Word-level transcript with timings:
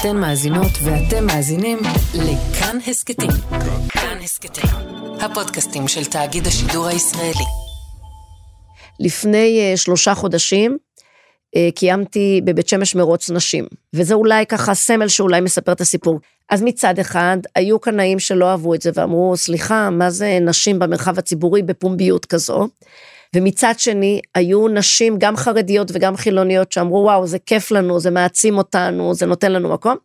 אתן 0.00 0.16
מאזינות 0.16 0.72
ואתם 0.84 1.26
מאזינים 1.26 1.78
לכאן 2.14 2.78
הסכתים. 2.86 3.30
כאן 3.88 4.18
הסכתים, 4.22 4.70
הפודקאסטים 5.20 5.88
של 5.88 6.04
תאגיד 6.04 6.46
השידור 6.46 6.86
הישראלי. 6.86 7.44
לפני 9.00 9.72
uh, 9.74 9.76
שלושה 9.76 10.14
חודשים 10.14 10.76
uh, 11.56 11.58
קיימתי 11.74 12.40
בבית 12.44 12.68
שמש 12.68 12.94
מרוץ 12.94 13.30
נשים, 13.30 13.66
וזה 13.94 14.14
אולי 14.14 14.46
ככה 14.46 14.74
סמל 14.74 15.08
שאולי 15.08 15.40
מספר 15.40 15.72
את 15.72 15.80
הסיפור. 15.80 16.20
אז 16.50 16.62
מצד 16.62 16.98
אחד, 16.98 17.38
היו 17.54 17.78
קנאים 17.78 18.18
שלא 18.18 18.50
אהבו 18.50 18.74
את 18.74 18.82
זה 18.82 18.90
ואמרו, 18.94 19.36
סליחה, 19.36 19.90
מה 19.90 20.10
זה 20.10 20.38
נשים 20.40 20.78
במרחב 20.78 21.18
הציבורי 21.18 21.62
בפומביות 21.62 22.26
כזו? 22.26 22.68
ומצד 23.34 23.74
שני, 23.78 24.20
היו 24.34 24.68
נשים, 24.68 25.16
גם 25.18 25.36
חרדיות 25.36 25.90
וגם 25.94 26.16
חילוניות, 26.16 26.72
שאמרו, 26.72 26.98
וואו, 26.98 27.26
זה 27.26 27.38
כיף 27.38 27.70
לנו, 27.70 28.00
זה 28.00 28.10
מעצים 28.10 28.58
אותנו, 28.58 29.14
זה 29.14 29.26
נותן 29.26 29.52
לנו 29.52 29.72
מקום. 29.72 29.96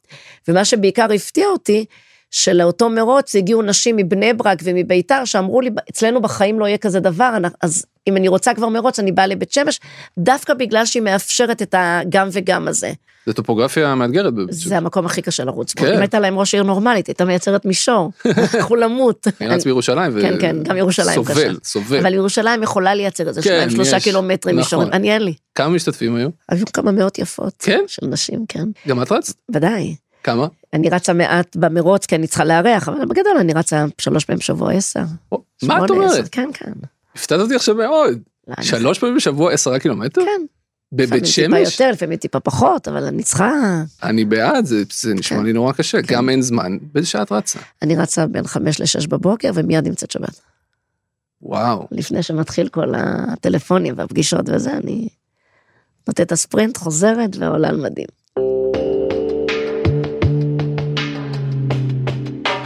ומה 0.47 0.65
שבעיקר 0.65 1.13
הפתיע 1.13 1.47
אותי, 1.47 1.85
שלאותו 2.31 2.89
מרוץ 2.89 3.35
הגיעו 3.35 3.61
נשים 3.61 3.95
מבני 3.95 4.33
ברק 4.33 4.59
ומביתר, 4.63 5.25
שאמרו 5.25 5.61
לי, 5.61 5.69
אצלנו 5.89 6.21
בחיים 6.21 6.59
לא 6.59 6.65
יהיה 6.65 6.77
כזה 6.77 6.99
דבר, 6.99 7.37
אז 7.61 7.85
אם 8.07 8.17
אני 8.17 8.27
רוצה 8.27 8.53
כבר 8.53 8.69
מרוץ, 8.69 8.99
אני 8.99 9.11
באה 9.11 9.27
לבית 9.27 9.51
שמש, 9.51 9.79
דווקא 10.17 10.53
בגלל 10.53 10.85
שהיא 10.85 11.03
מאפשרת 11.03 11.61
את 11.61 11.75
הגם 11.77 12.27
וגם 12.31 12.67
הזה. 12.67 12.91
זה 13.25 13.33
טופוגרפיה 13.33 13.95
מאתגרת 13.95 14.33
בבית 14.33 14.53
שמש. 14.55 14.67
זה 14.67 14.77
המקום 14.77 15.05
הכי 15.05 15.21
קשה 15.21 15.43
לרוץ 15.43 15.75
בו. 15.75 15.81
כן. 15.81 15.93
אם 15.93 15.99
הייתה 15.99 16.19
להם 16.19 16.39
ראש 16.39 16.53
עיר 16.53 16.63
נורמלית, 16.63 17.07
הייתה 17.07 17.25
מייצרת 17.25 17.65
מישור, 17.65 18.11
הלכו 18.53 18.75
למות. 18.75 19.27
אני 19.41 19.49
רץ 19.49 19.63
בירושלים. 19.63 20.21
כן, 20.21 20.35
כן, 20.41 20.63
גם 20.63 20.77
ירושלים 20.77 21.23
קשה. 21.23 21.33
סובל, 21.33 21.57
סובל. 21.63 21.99
אבל 21.99 22.13
ירושלים 22.13 22.63
יכולה 22.63 22.95
לייצר 22.95 23.27
איזה 23.27 23.41
כן, 23.41 23.49
שניים, 23.49 23.69
שלושה 23.69 23.97
יש. 23.97 24.03
קילומטרים 24.03 24.59
נכון. 24.59 24.65
מישורים, 24.65 24.93
אני 24.93 25.13
אין 25.13 25.21
לי. 25.21 25.33
כמה 25.55 25.69
משתתפים 25.69 26.15
היו? 26.15 26.29
היו 26.49 26.65
כמה 26.73 26.91
מאות 26.91 27.19
יפות. 27.19 27.53
כן? 27.59 27.83
של 27.87 28.05
נשים, 28.05 28.45
כן. 28.47 28.65
גם 28.87 29.01
את 29.01 29.11
רצת? 29.11 29.33
ודאי. 29.55 29.95
כמה? 30.23 30.47
אני 30.73 30.89
רצה 30.89 31.13
מעט 31.13 31.55
במרוץ 31.55 32.05
כי 32.05 32.15
אני 32.15 32.27
צריכה 32.27 32.45
לארח, 32.45 32.89
אבל 32.89 33.05
בגדול 33.05 33.37
אני 33.39 33.53
רצה 33.53 33.85
שלוש 34.01 34.25
פעמים 34.25 34.39
בשבוע 34.39 34.73
עשר. 34.73 35.03
מה 35.63 35.85
את 35.85 35.89
אומרת? 35.89 36.27
כן, 36.31 36.49
כן. 36.53 36.71
הפתעת 37.15 37.39
אותי 37.39 37.55
עכשיו 37.55 37.75
מאוד. 37.75 38.19
לא, 38.47 38.55
שלוש 38.63 38.99
פעמים 38.99 39.15
בשבוע 39.15 39.53
עשרה 39.53 39.79
קילומטר? 39.79 40.21
כן. 40.21 40.41
בבית 40.93 41.07
לפעמים 41.07 41.23
טיפה 41.23 41.65
שמש? 41.67 41.79
יותר, 41.79 41.91
לפעמים 41.91 42.17
טיפה 42.17 42.39
פחות, 42.39 42.87
אבל 42.87 43.03
אני 43.03 43.23
צריכה... 43.23 43.51
אני 44.03 44.25
בעד, 44.25 44.65
זה- 44.65 44.83
זה 44.93 45.13
נשמע 45.13 45.37
כן. 45.37 45.43
לי 45.45 45.53
נורא 45.53 45.73
קשה. 45.73 46.01
כן. 46.01 46.15
גם 46.15 46.29
אין 46.29 46.41
זמן. 46.41 46.77
באיזה 46.93 47.07
שעה 47.09 47.21
את 47.23 47.31
רצה? 47.31 47.59
אני 47.81 47.95
רצה 47.95 48.27
בין 48.27 48.47
חמש 48.47 48.81
לשש 48.81 49.07
בבוקר 49.07 49.51
ומיד 49.53 49.87
נמצאת 49.87 50.11
שבת. 50.11 50.39
וואו. 51.41 51.87
לפני 51.91 52.23
שמתחיל 52.23 52.69
כל 52.69 52.93
הטלפונים 52.97 53.93
והפגישות 53.97 54.49
וזה, 54.49 54.71
אני 54.73 55.07
נותנת 56.07 56.27
את 56.27 56.31
הספרינט, 56.31 56.77
חוזרת 56.77 57.35
ועולה 57.39 57.69
על 57.69 57.77
מדים. 57.77 58.07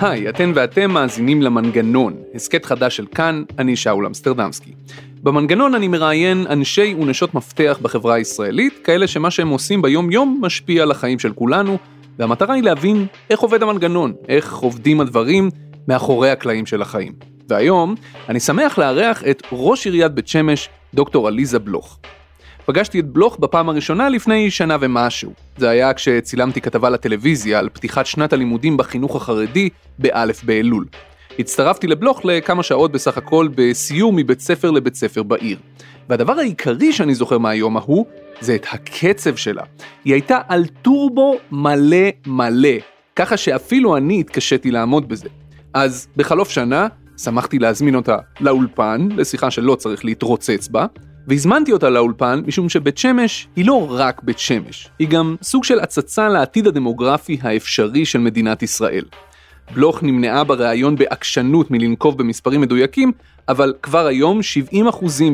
היי, 0.02 0.30
אתן 0.30 0.52
ואתם 0.56 0.92
מאזינים 0.92 1.42
למנגנון, 1.42 2.14
הסכת 2.36 2.66
חדש 2.66 2.98
של 2.98 3.06
כאן, 3.16 3.44
אני 3.60 3.76
שאול 3.76 4.06
אמסטרדמסקי. 4.06 4.72
במנגנון 5.24 5.76
אני 5.76 5.88
מראיין 5.88 6.46
אנשי 6.50 6.96
ונשות 7.00 7.34
מפתח 7.34 7.80
בחברה 7.82 8.16
הישראלית, 8.16 8.74
כאלה 8.84 9.08
שמה 9.08 9.32
שהם 9.32 9.50
עושים 9.50 9.82
ביום 9.82 10.12
יום 10.12 10.40
משפיע 10.42 10.84
על 10.84 10.92
החיים 10.92 11.20
של 11.20 11.34
כולנו, 11.34 11.78
והמטרה 12.20 12.56
היא 12.56 12.64
להבין 12.64 13.06
איך 13.30 13.40
עובד 13.40 13.64
המנגנון, 13.64 14.14
איך 14.28 14.56
עובדים 14.56 15.02
הדברים 15.02 15.50
מאחורי 15.88 16.30
הקלעים 16.30 16.66
של 16.66 16.82
החיים. 16.82 17.14
והיום 17.50 17.96
אני 18.30 18.40
שמח 18.40 18.78
לארח 18.78 19.24
את 19.24 19.44
ראש 19.52 19.86
עיריית 19.86 20.12
בית 20.12 20.28
שמש, 20.28 20.70
דוקטור 20.94 21.28
עליזה 21.28 21.60
בלוך. 21.60 22.00
פגשתי 22.66 23.00
את 23.00 23.06
בלוך 23.06 23.38
בפעם 23.40 23.70
הראשונה 23.70 24.10
לפני 24.10 24.52
שנה 24.52 24.78
ומשהו. 24.80 25.34
זה 25.58 25.70
היה 25.70 25.94
כשצילמתי 25.94 26.62
כתבה 26.62 26.90
לטלוויזיה 26.90 27.60
על 27.60 27.70
פתיחת 27.70 28.06
שנת 28.06 28.34
הלימודים 28.34 28.78
בחינוך 28.78 29.16
החרדי 29.16 29.70
באלף 30.00 30.44
באלול. 30.44 30.86
הצטרפתי 31.40 31.88
לבלוך 31.88 32.26
לכמה 32.26 32.64
שעות 32.64 32.92
בסך 32.92 33.18
הכל 33.18 33.48
בסיור 33.56 34.14
מבית 34.14 34.40
ספר 34.40 34.72
לבית 34.72 34.96
ספר 34.96 35.24
בעיר. 35.24 35.58
והדבר 36.10 36.34
העיקרי 36.34 36.94
שאני 36.94 37.16
זוכר 37.16 37.38
מהיום 37.38 37.78
ההוא, 37.78 38.06
זה 38.40 38.56
את 38.56 38.66
הקצב 38.72 39.36
שלה. 39.36 39.64
היא 40.06 40.14
הייתה 40.14 40.40
על 40.48 40.66
טורבו 40.82 41.38
מלא 41.52 42.08
מלא, 42.28 42.78
ככה 43.16 43.38
שאפילו 43.38 43.98
אני 43.98 44.20
התקשיתי 44.20 44.72
לעמוד 44.72 45.10
בזה. 45.10 45.30
אז 45.74 46.08
בחלוף 46.18 46.50
שנה, 46.50 46.88
שמחתי 47.18 47.60
להזמין 47.60 47.96
אותה 47.96 48.18
לאולפן, 48.42 49.08
לשיחה 49.12 49.52
שלא 49.52 49.76
צריך 49.76 50.06
להתרוצץ 50.06 50.68
בה, 50.68 50.86
והזמנתי 51.28 51.72
אותה 51.72 51.90
לאולפן 51.90 52.42
משום 52.48 52.70
שבית 52.70 52.98
שמש 52.98 53.48
היא 53.56 53.66
לא 53.66 53.88
רק 53.92 54.24
בית 54.24 54.40
שמש, 54.40 54.90
היא 55.00 55.08
גם 55.08 55.36
סוג 55.42 55.64
של 55.64 55.80
הצצה 55.80 56.30
לעתיד 56.30 56.68
הדמוגרפי 56.68 57.38
האפשרי 57.42 58.06
של 58.06 58.20
מדינת 58.20 58.64
ישראל. 58.64 59.06
בלוך 59.74 60.04
נמנעה 60.04 60.44
בריאיון 60.44 60.96
בעקשנות 60.96 61.72
מלנקוב 61.72 62.18
במספרים 62.18 62.62
מדויקים, 62.62 63.12
אבל 63.50 63.74
כבר 63.82 64.06
היום 64.06 64.40
70% 64.74 64.76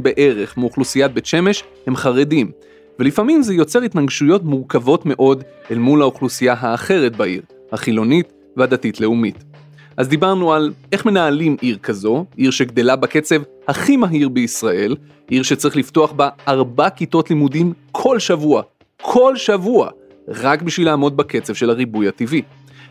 בערך 0.01 0.57
מאוכלוסיית 0.57 1.13
בית 1.13 1.25
שמש 1.25 1.63
הם 1.87 1.95
חרדים, 1.95 2.51
ולפעמים 2.99 3.43
זה 3.43 3.53
יוצר 3.53 3.81
התנגשויות 3.81 4.43
מורכבות 4.43 5.05
מאוד 5.05 5.43
אל 5.71 5.77
מול 5.77 6.01
האוכלוסייה 6.01 6.55
האחרת 6.59 7.15
בעיר, 7.15 7.41
החילונית 7.71 8.33
והדתית-לאומית. 8.57 9.50
אז 9.97 10.07
דיברנו 10.07 10.53
על 10.53 10.73
איך 10.91 11.05
מנהלים 11.05 11.57
עיר 11.61 11.77
כזו, 11.77 12.25
עיר 12.35 12.51
שגדלה 12.51 12.95
בקצב 12.95 13.41
הכי 13.67 13.97
מהיר 13.97 14.29
בישראל, 14.29 14.95
עיר 15.29 15.43
שצריך 15.43 15.75
לפתוח 15.75 16.11
בה 16.11 16.29
ארבע 16.47 16.89
כיתות 16.89 17.29
לימודים 17.29 17.73
כל 17.91 18.19
שבוע, 18.19 18.61
כל 19.01 19.35
שבוע, 19.35 19.89
רק 20.27 20.61
בשביל 20.61 20.87
לעמוד 20.87 21.17
בקצב 21.17 21.53
של 21.53 21.69
הריבוי 21.69 22.07
הטבעי. 22.07 22.41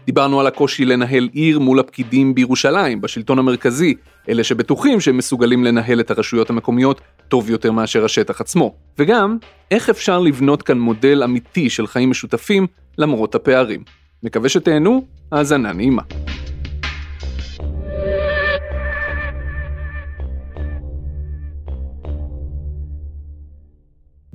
דיברנו 0.07 0.41
על 0.41 0.47
הקושי 0.47 0.85
לנהל 0.85 1.29
עיר 1.33 1.59
מול 1.59 1.81
הפקידים 1.81 2.35
בירושלים, 2.35 3.01
בשלטון 3.01 3.39
המרכזי, 3.39 3.95
אלה 4.29 4.45
שבטוחים 4.45 5.01
שהם 5.01 5.17
מסוגלים 5.17 5.65
לנהל 5.65 6.01
את 6.01 6.11
הרשויות 6.11 6.51
המקומיות 6.51 7.01
טוב 7.29 7.51
יותר 7.51 7.73
מאשר 7.73 8.05
השטח 8.05 8.41
עצמו. 8.41 8.75
וגם, 8.99 9.37
איך 9.71 9.91
אפשר 9.91 10.21
לבנות 10.21 10.63
כאן 10.63 10.79
מודל 10.79 11.23
אמיתי 11.23 11.71
של 11.71 11.87
חיים 11.87 12.11
משותפים 12.11 12.67
למרות 12.99 13.35
הפערים. 13.35 13.85
מקווה 14.23 14.49
שתהנו, 14.49 15.07
האזנה 15.33 15.73
נעימה. 15.73 16.03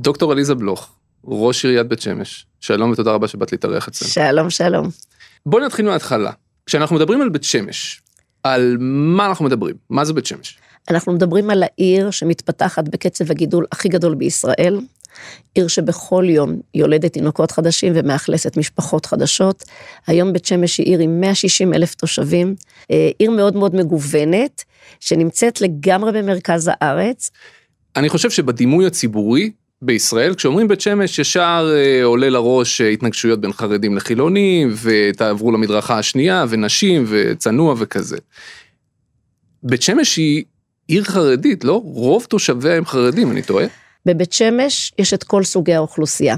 דוקטור 0.05 0.31
עליזה 0.31 0.55
בלוך, 0.55 0.95
ראש 1.25 1.65
עיריית 1.65 1.87
בית 1.87 2.01
שמש, 2.01 2.45
שלום 2.59 2.91
ותודה 2.91 3.11
רבה 3.11 3.27
שבאת 3.27 3.51
להתארח 3.51 3.87
אצלנו. 3.87 4.11
שלום, 4.11 4.49
שלום. 4.49 4.89
בואי 5.45 5.65
נתחיל 5.65 5.85
מההתחלה. 5.85 6.31
כשאנחנו 6.65 6.95
מדברים 6.95 7.21
על 7.21 7.29
בית 7.29 7.43
שמש, 7.43 8.01
על 8.43 8.77
מה 8.79 9.25
אנחנו 9.25 9.45
מדברים? 9.45 9.75
מה 9.89 10.05
זה 10.05 10.13
בית 10.13 10.25
שמש? 10.25 10.57
אנחנו 10.89 11.13
מדברים 11.13 11.49
על 11.49 11.63
העיר 11.63 12.11
שמתפתחת 12.11 12.89
בקצב 12.89 13.31
הגידול 13.31 13.65
הכי 13.71 13.89
גדול 13.89 14.15
בישראל, 14.15 14.79
עיר 15.55 15.67
שבכל 15.67 16.25
יום 16.27 16.59
יולדת 16.73 17.13
תינוקות 17.13 17.51
חדשים 17.51 17.93
ומאכלסת 17.95 18.57
משפחות 18.57 19.05
חדשות. 19.05 19.63
היום 20.07 20.33
בית 20.33 20.45
שמש 20.45 20.77
היא 20.77 20.85
עיר 20.85 20.99
עם 20.99 21.21
160 21.21 21.73
אלף 21.73 21.95
תושבים, 21.95 22.55
אה, 22.91 23.09
עיר 23.19 23.31
מאוד 23.31 23.55
מאוד 23.55 23.75
מגוונת, 23.75 24.63
שנמצאת 24.99 25.61
לגמרי 25.61 26.11
במרכז 26.11 26.71
הארץ. 26.73 27.31
אני 27.95 28.09
חושב 28.09 28.29
שבדימוי 28.29 28.85
הציבורי 28.87 29.51
בישראל, 29.81 30.33
כשאומרים 30.33 30.67
בית 30.67 30.81
שמש, 30.81 31.19
ישר 31.19 31.73
אה, 31.75 32.03
עולה 32.03 32.29
לראש 32.29 32.81
אה, 32.81 32.89
התנגשויות 32.89 33.41
בין 33.41 33.53
חרדים 33.53 33.97
לחילונים, 33.97 34.73
ותעברו 34.83 35.51
למדרכה 35.51 35.97
השנייה, 35.99 36.45
ונשים, 36.49 37.05
וצנוע 37.07 37.75
וכזה. 37.77 38.17
בית 39.63 39.81
שמש 39.81 40.17
היא 40.17 40.43
עיר 40.87 41.03
חרדית, 41.03 41.63
לא? 41.63 41.81
רוב 41.85 42.25
תושביה 42.29 42.75
הם 42.75 42.85
חרדים, 42.85 43.31
אני 43.31 43.41
טועה? 43.41 43.65
בבית 44.05 44.33
שמש 44.33 44.93
יש 44.99 45.13
את 45.13 45.23
כל 45.23 45.43
סוגי 45.43 45.73
האוכלוסייה. 45.73 46.35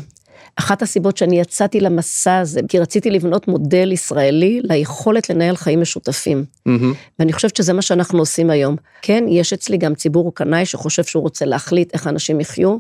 אחת 0.56 0.82
הסיבות 0.82 1.18
שאני 1.18 1.40
יצאתי 1.40 1.80
למסע 1.80 2.38
הזה, 2.38 2.60
כי 2.68 2.80
רציתי 2.80 3.10
לבנות 3.10 3.48
מודל 3.48 3.92
ישראלי 3.92 4.62
ליכולת 4.64 5.30
לנהל 5.30 5.56
חיים 5.56 5.82
משותפים. 5.82 6.46
מהמם. 6.66 6.94
ואני 7.20 7.34
חושבת 7.34 7.56
שזה 7.56 7.74
מה 7.74 7.82
שאנחנו 7.82 8.20
עושים 8.20 8.50
היום. 8.50 8.76
כן, 9.02 9.24
יש 9.30 9.54
אצלי 9.54 9.78
גם 9.78 9.96
ציבור 9.96 10.36
קנאי 10.36 10.66
שחושב 10.66 11.04
שהוא 11.04 11.24
רוצה 11.24 11.46
להחליט 11.46 11.94
איך 11.94 12.08
אנשים 12.08 12.40
יחיו, 12.40 12.78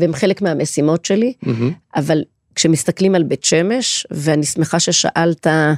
והם 0.00 0.14
חלק 0.14 0.42
מהמשימות 0.42 1.04
שלי, 1.04 1.32
מהמם. 1.42 1.72
אבל 1.96 2.22
כשמסתכלים 2.56 3.14
על 3.14 3.22
בית 3.22 3.44
שמש, 3.44 4.06
ואני 4.10 4.44
שמחה 4.44 4.80
ששאלת 4.80 5.46
אה, 5.46 5.74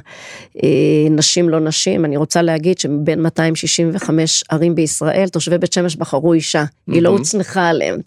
נשים 1.09 1.49
לא 1.49 1.59
נשים, 1.59 2.05
אני 2.05 2.17
רוצה 2.17 2.41
להגיד 2.41 2.79
שבין 2.79 3.21
265 3.21 4.43
ערים 4.49 4.75
בישראל, 4.75 5.27
תושבי 5.27 5.57
בית 5.57 5.73
שמש 5.73 5.95
בחרו 5.95 6.33
אישה, 6.33 6.63
היא 6.87 7.01
לא. 7.01 7.09
הוצנחה 7.09 7.67
עליהם. 7.67 7.97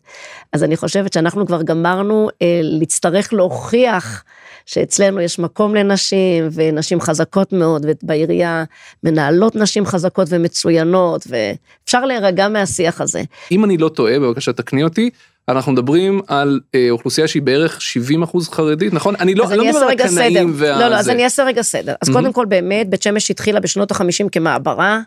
אז 0.52 0.64
אני 0.64 0.76
חושבת 0.76 1.12
שאנחנו 1.12 1.46
כבר 1.46 1.62
גמרנו 1.62 2.28
אה, 2.42 2.60
להצטרך 2.62 3.32
להוכיח 3.32 4.24
שאצלנו 4.66 5.20
יש 5.20 5.38
מקום 5.38 5.74
לנשים, 5.74 6.48
ונשים 6.52 7.00
חזקות 7.00 7.52
מאוד, 7.52 7.86
ובעירייה 7.88 8.64
מנהלות 9.04 9.56
נשים 9.56 9.86
חזקות 9.86 10.28
ומצוינות, 10.30 11.26
ואפשר 11.28 12.04
להירגע 12.04 12.48
מהשיח 12.48 13.00
הזה. 13.00 13.22
אם 13.52 13.64
אני 13.64 13.76
לא 13.76 13.88
טועה, 13.88 14.18
בבקשה 14.18 14.52
תקני 14.52 14.82
אותי, 14.82 15.10
אנחנו 15.48 15.72
מדברים 15.72 16.20
על 16.26 16.60
אה, 16.74 16.86
אוכלוסייה 16.90 17.28
שהיא 17.28 17.42
בערך 17.42 17.80
70 17.80 18.22
אחוז 18.22 18.48
חרדית, 18.48 18.92
נכון? 18.92 19.14
אני 19.20 19.34
לא, 19.34 19.48
אני 19.48 19.56
לא 19.56 19.64
מדבר 19.64 19.78
על 19.78 19.90
הקנאים 19.90 20.52
וה... 20.54 20.78
לא, 20.78 20.88
לא, 20.88 20.96
אז 20.96 21.08
אני 21.08 21.24
אעשה 21.24 21.44
רגע 21.44 21.62
סדר. 21.62 21.94
אז 22.00 22.08
mm-hmm. 22.08 22.12
קודם 22.12 22.32
כל 22.32 22.46
באמת, 22.46 22.90
בית 22.90 23.02
שמש 23.02 23.30
התחילה 23.30 23.60
בשנות 23.60 23.92
ה-50 23.92 24.28
כמעברה, 24.32 25.00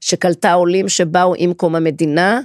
שקלטה 0.00 0.52
עולים 0.52 0.88
שבאו 0.88 1.34
עם 1.36 1.52
קום 1.52 1.76
המדינה. 1.76 2.40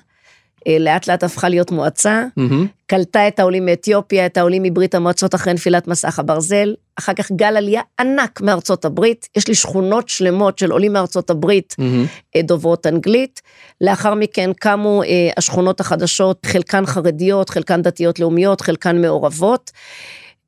אה, 0.68 0.78
לאט 0.80 1.08
לאט 1.08 1.24
הפכה 1.24 1.50
להיות 1.50 1.72
מועצה, 1.72 2.24
mm-hmm. 2.40 2.54
קלטה 2.88 3.28
את 3.28 3.40
העולים 3.40 3.66
מאתיופיה, 3.66 4.26
את 4.26 4.38
העולים 4.38 4.64
מברית 4.64 4.96
המועצות 4.96 5.36
אחרי 5.36 5.54
נפילת 5.54 5.88
מסך 5.88 6.20
הברזל, 6.20 6.74
אחר 7.00 7.14
כך 7.14 7.32
גל 7.32 7.58
עלייה 7.58 7.82
ענק 8.00 8.42
מארצות 8.42 8.86
הברית, 8.86 9.28
יש 9.38 9.48
לי 9.48 9.56
שכונות 9.56 10.10
שלמות 10.10 10.60
של 10.60 10.72
עולים 10.72 10.94
מארצות 10.94 11.30
הברית 11.30 11.76
mm-hmm. 11.80 12.42
דוברות 12.44 12.88
אנגלית, 12.88 13.42
לאחר 13.82 14.14
מכן 14.14 14.52
קמו 14.60 15.04
אה, 15.04 15.30
השכונות 15.38 15.80
החדשות, 15.80 16.46
חלקן 16.46 16.86
חרדיות, 16.86 17.50
חלקן 17.50 17.82
דתיות 17.82 18.20
לאומיות, 18.20 18.62
חלקן 18.62 19.02
מעורבות. 19.02 19.72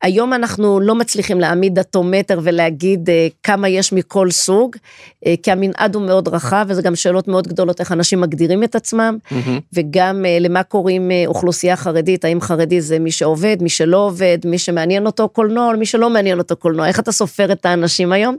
היום 0.02 0.34
אנחנו 0.34 0.80
לא 0.80 0.96
מצליחים 0.96 1.40
להעמיד 1.40 1.80
דתומטר 1.80 2.40
ולהגיד 2.44 3.10
uh, 3.10 3.12
כמה 3.44 3.70
יש 3.70 3.94
מכל 3.94 4.32
סוג, 4.32 4.76
uh, 4.76 5.30
כי 5.44 5.52
המנעד 5.52 5.96
הוא 5.96 6.06
מאוד 6.06 6.28
רחב, 6.28 6.66
וזה 6.70 6.82
גם 6.82 6.96
שאלות 6.96 7.28
מאוד 7.28 7.48
גדולות 7.48 7.80
איך 7.80 7.92
אנשים 7.92 8.22
מגדירים 8.22 8.64
את 8.64 8.76
עצמם, 8.76 9.18
mm-hmm. 9.30 9.50
וגם 9.74 10.26
uh, 10.26 10.44
למה 10.44 10.64
קוראים 10.64 11.12
אוכלוסייה 11.26 11.76
חרדית, 11.76 12.26
האם 12.26 12.42
חרדי 12.42 12.82
זה 12.82 13.00
מי 13.00 13.12
שעובד, 13.12 13.58
מי 13.62 13.70
שלא 13.70 13.98
עובד, 13.98 14.38
מי 14.46 14.58
שמעניין 14.58 15.06
אותו 15.06 15.30
קולנוע, 15.30 15.74
או 15.74 15.78
מי 15.78 15.86
שלא 15.86 16.10
מעניין 16.10 16.38
אותו 16.38 16.56
קולנוע, 16.56 16.88
איך 16.88 17.00
אתה 17.00 17.12
סופר 17.12 17.52
את 17.52 17.66
האנשים 17.66 18.12
היום? 18.12 18.38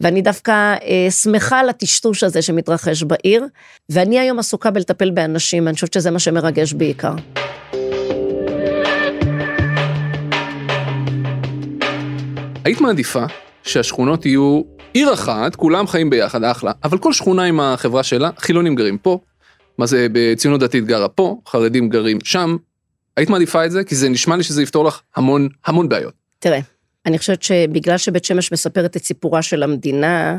ואני 0.00 0.22
דווקא 0.22 0.74
uh, 0.76 1.10
שמחה 1.10 1.60
על 1.60 1.68
הטשטוש 1.68 2.24
הזה 2.24 2.42
שמתרחש 2.42 3.02
בעיר, 3.02 3.46
ואני 3.88 4.18
היום 4.18 4.38
עסוקה 4.38 4.70
בלטפל 4.70 5.10
באנשים, 5.10 5.68
אני 5.68 5.74
חושבת 5.74 5.92
שזה 5.92 6.10
מה 6.10 6.18
שמרגש 6.18 6.72
בעיקר. 6.72 7.14
היית 12.64 12.80
מעדיפה 12.80 13.24
שהשכונות 13.62 14.26
יהיו 14.26 14.62
עיר 14.92 15.14
אחת, 15.14 15.56
כולם 15.56 15.86
חיים 15.86 16.10
ביחד, 16.10 16.44
אחלה, 16.44 16.72
אבל 16.84 16.98
כל 16.98 17.12
שכונה 17.12 17.44
עם 17.44 17.60
החברה 17.60 18.02
שלה, 18.02 18.30
חילונים 18.38 18.74
גרים 18.74 18.98
פה, 18.98 19.18
מה 19.78 19.86
זה 19.86 20.06
בציונות 20.12 20.60
דתית 20.60 20.86
גרה 20.86 21.08
פה, 21.08 21.40
חרדים 21.48 21.88
גרים 21.88 22.18
שם. 22.24 22.56
היית 23.16 23.30
מעדיפה 23.30 23.66
את 23.66 23.70
זה? 23.70 23.84
כי 23.84 23.94
זה 23.94 24.08
נשמע 24.08 24.36
לי 24.36 24.42
שזה 24.42 24.62
יפתור 24.62 24.84
לך 24.84 25.00
המון 25.16 25.48
המון 25.66 25.88
בעיות. 25.88 26.14
תראה, 26.38 26.60
אני 27.06 27.18
חושבת 27.18 27.42
שבגלל 27.42 27.98
שבית 27.98 28.24
שמש 28.24 28.52
מספרת 28.52 28.96
את 28.96 29.04
סיפורה 29.04 29.42
של 29.42 29.62
המדינה, 29.62 30.38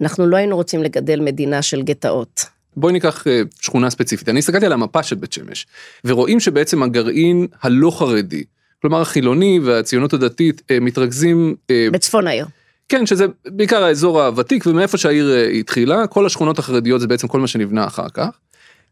אנחנו 0.00 0.26
לא 0.26 0.36
היינו 0.36 0.56
רוצים 0.56 0.82
לגדל 0.82 1.20
מדינה 1.20 1.62
של 1.62 1.82
גטאות. 1.82 2.44
בואי 2.76 2.92
ניקח 2.92 3.26
אה, 3.26 3.42
שכונה 3.60 3.90
ספציפית, 3.90 4.28
אני 4.28 4.38
הסתכלתי 4.38 4.66
על 4.66 4.72
המפה 4.72 5.02
של 5.02 5.16
בית 5.16 5.32
שמש, 5.32 5.66
ורואים 6.04 6.40
שבעצם 6.40 6.82
הגרעין 6.82 7.46
הלא 7.62 7.90
חרדי, 7.90 8.44
כלומר 8.84 9.00
החילוני 9.00 9.60
והציונות 9.62 10.12
הדתית 10.12 10.62
אה, 10.70 10.80
מתרכזים... 10.80 11.54
אה, 11.70 11.88
בצפון 11.92 12.26
העיר. 12.26 12.46
כן, 12.88 13.06
שזה 13.06 13.26
בעיקר 13.46 13.84
האזור 13.84 14.22
הוותיק 14.22 14.66
ומאיפה 14.66 14.98
שהעיר 14.98 15.32
אה, 15.32 15.48
התחילה, 15.48 16.06
כל 16.06 16.26
השכונות 16.26 16.58
החרדיות 16.58 17.00
זה 17.00 17.06
בעצם 17.06 17.28
כל 17.28 17.40
מה 17.40 17.46
שנבנה 17.46 17.86
אחר 17.86 18.08
כך. 18.14 18.28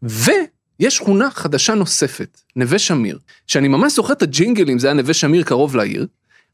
ויש 0.03 0.95
שכונה 0.95 1.31
חדשה 1.31 1.73
נוספת, 1.73 2.41
נווה 2.55 2.79
שמיר, 2.79 3.19
שאני 3.47 3.67
ממש 3.67 3.95
זוכר 3.95 4.13
את 4.13 4.21
הג'ינגלים, 4.21 4.79
זה 4.79 4.87
היה 4.87 4.93
נווה 4.93 5.13
שמיר 5.13 5.43
קרוב 5.43 5.75
לעיר. 5.75 6.07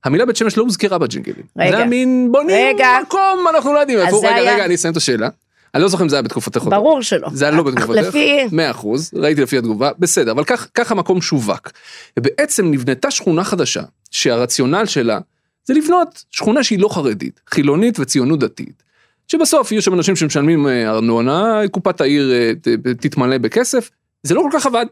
המילה 0.03 0.25
בית 0.25 0.35
שמש 0.35 0.57
לא 0.57 0.63
הוזכרה 0.63 0.97
בג'ינגלים. 0.97 1.45
רגע. 1.57 1.71
זה 1.71 1.77
היה 1.77 1.85
מין 1.85 2.29
בונים 2.31 2.75
רגע. 2.75 2.87
מקום, 3.07 3.45
אנחנו 3.55 3.73
לא 3.73 3.79
יודעים 3.79 3.99
איפה. 3.99 4.17
רגע, 4.17 4.35
היה... 4.35 4.53
רגע, 4.53 4.65
אני 4.65 4.75
אסיים 4.75 4.91
את 4.91 4.97
השאלה. 4.97 5.29
אני 5.75 5.83
לא 5.83 5.89
זוכר 5.89 6.03
אם 6.03 6.09
זה 6.09 6.15
היה 6.15 6.23
בתקופתך. 6.23 6.63
ברור 6.63 7.01
שלא. 7.01 7.29
זה 7.33 7.45
היה 7.45 7.57
לא 7.57 7.63
בתקופתך. 7.63 8.07
לפי... 8.07 8.37
מאה 8.51 8.71
אחוז, 8.71 9.11
ראיתי 9.13 9.41
לפי 9.41 9.57
התגובה, 9.57 9.91
בסדר, 9.99 10.31
אבל 10.31 10.43
כך, 10.43 10.67
כך 10.73 10.91
המקום 10.91 11.21
שווק. 11.21 11.71
ובעצם 12.17 12.71
נבנתה 12.71 13.11
שכונה 13.11 13.43
חדשה, 13.43 13.81
שהרציונל 14.11 14.85
שלה 14.85 15.19
זה 15.65 15.73
לבנות 15.73 16.23
שכונה 16.31 16.63
שהיא 16.63 16.79
לא 16.79 16.89
חרדית, 16.89 17.39
חילונית 17.49 17.99
וציונות 17.99 18.39
דתית. 18.39 18.83
שבסוף 19.27 19.71
יהיו 19.71 19.81
שם 19.81 19.93
אנשים 19.93 20.15
שמשלמים 20.15 20.67
אה, 20.67 20.89
ארנונה, 20.89 21.61
קופת 21.71 22.01
העיר 22.01 22.31
אה, 22.31 22.51
תתמלא 22.99 23.37
בכסף, 23.37 23.89
זה 24.23 24.35
לא 24.35 24.41
כל 24.41 24.59
כך 24.59 24.65
עבד. 24.65 24.85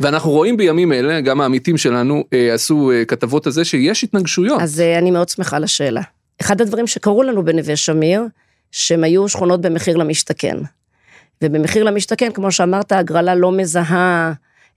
ואנחנו 0.00 0.30
רואים 0.30 0.56
בימים 0.56 0.92
אלה, 0.92 1.20
גם 1.20 1.40
העמיתים 1.40 1.78
שלנו 1.78 2.24
אה, 2.32 2.54
עשו 2.54 2.90
כתבות 3.08 3.46
על 3.46 3.52
זה 3.52 3.64
שיש 3.64 4.04
התנגשויות. 4.04 4.60
אז 4.62 4.80
אני 4.80 5.10
מאוד 5.10 5.28
שמחה 5.28 5.58
לשאלה. 5.58 6.00
אחד 6.40 6.60
הדברים 6.60 6.86
שקרו 6.86 7.22
לנו 7.22 7.44
בנווה 7.44 7.76
שמיר, 7.76 8.22
שהם 8.74 9.04
היו 9.04 9.28
שכונות 9.28 9.60
במחיר 9.60 9.96
למשתכן. 9.96 10.56
ובמחיר 11.42 11.84
למשתכן, 11.84 12.32
כמו 12.32 12.52
שאמרת, 12.52 12.92
הגרלה 12.92 13.34
לא 13.34 13.52
מזהה 13.52 14.32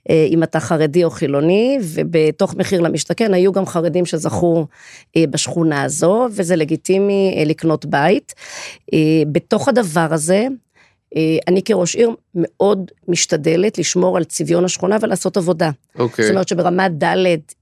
אה, 0.10 0.28
אם 0.30 0.44
אתה 0.44 0.60
חרדי 0.60 1.04
או 1.04 1.10
חילוני, 1.10 1.78
ובתוך 1.82 2.56
מחיר 2.56 2.82
למשתכן 2.82 3.34
היו 3.34 3.52
גם 3.52 3.66
חרדים 3.66 4.06
שזכו 4.06 4.68
אה, 5.16 5.24
בשכונה 5.30 5.84
הזו, 5.84 6.28
וזה 6.32 6.56
לגיטימי 6.56 7.36
אה, 7.38 7.44
לקנות 7.46 7.86
בית. 7.86 8.34
אה, 8.94 9.00
בתוך 9.32 9.68
הדבר 9.68 10.08
הזה, 10.12 10.48
אה, 11.16 11.38
אני 11.48 11.64
כראש 11.64 11.96
עיר 11.96 12.12
מאוד 12.36 12.92
משתדלת 13.08 13.78
לשמור 13.78 14.18
על 14.18 14.24
צביון 14.24 14.66
השכונה 14.66 14.98
ולעשות 15.02 15.38
עבודה. 15.38 15.70
אוקיי. 16.00 16.26
זאת 16.26 16.32
אומרת 16.32 16.48
שברמה 16.48 16.90
ד' 16.90 17.16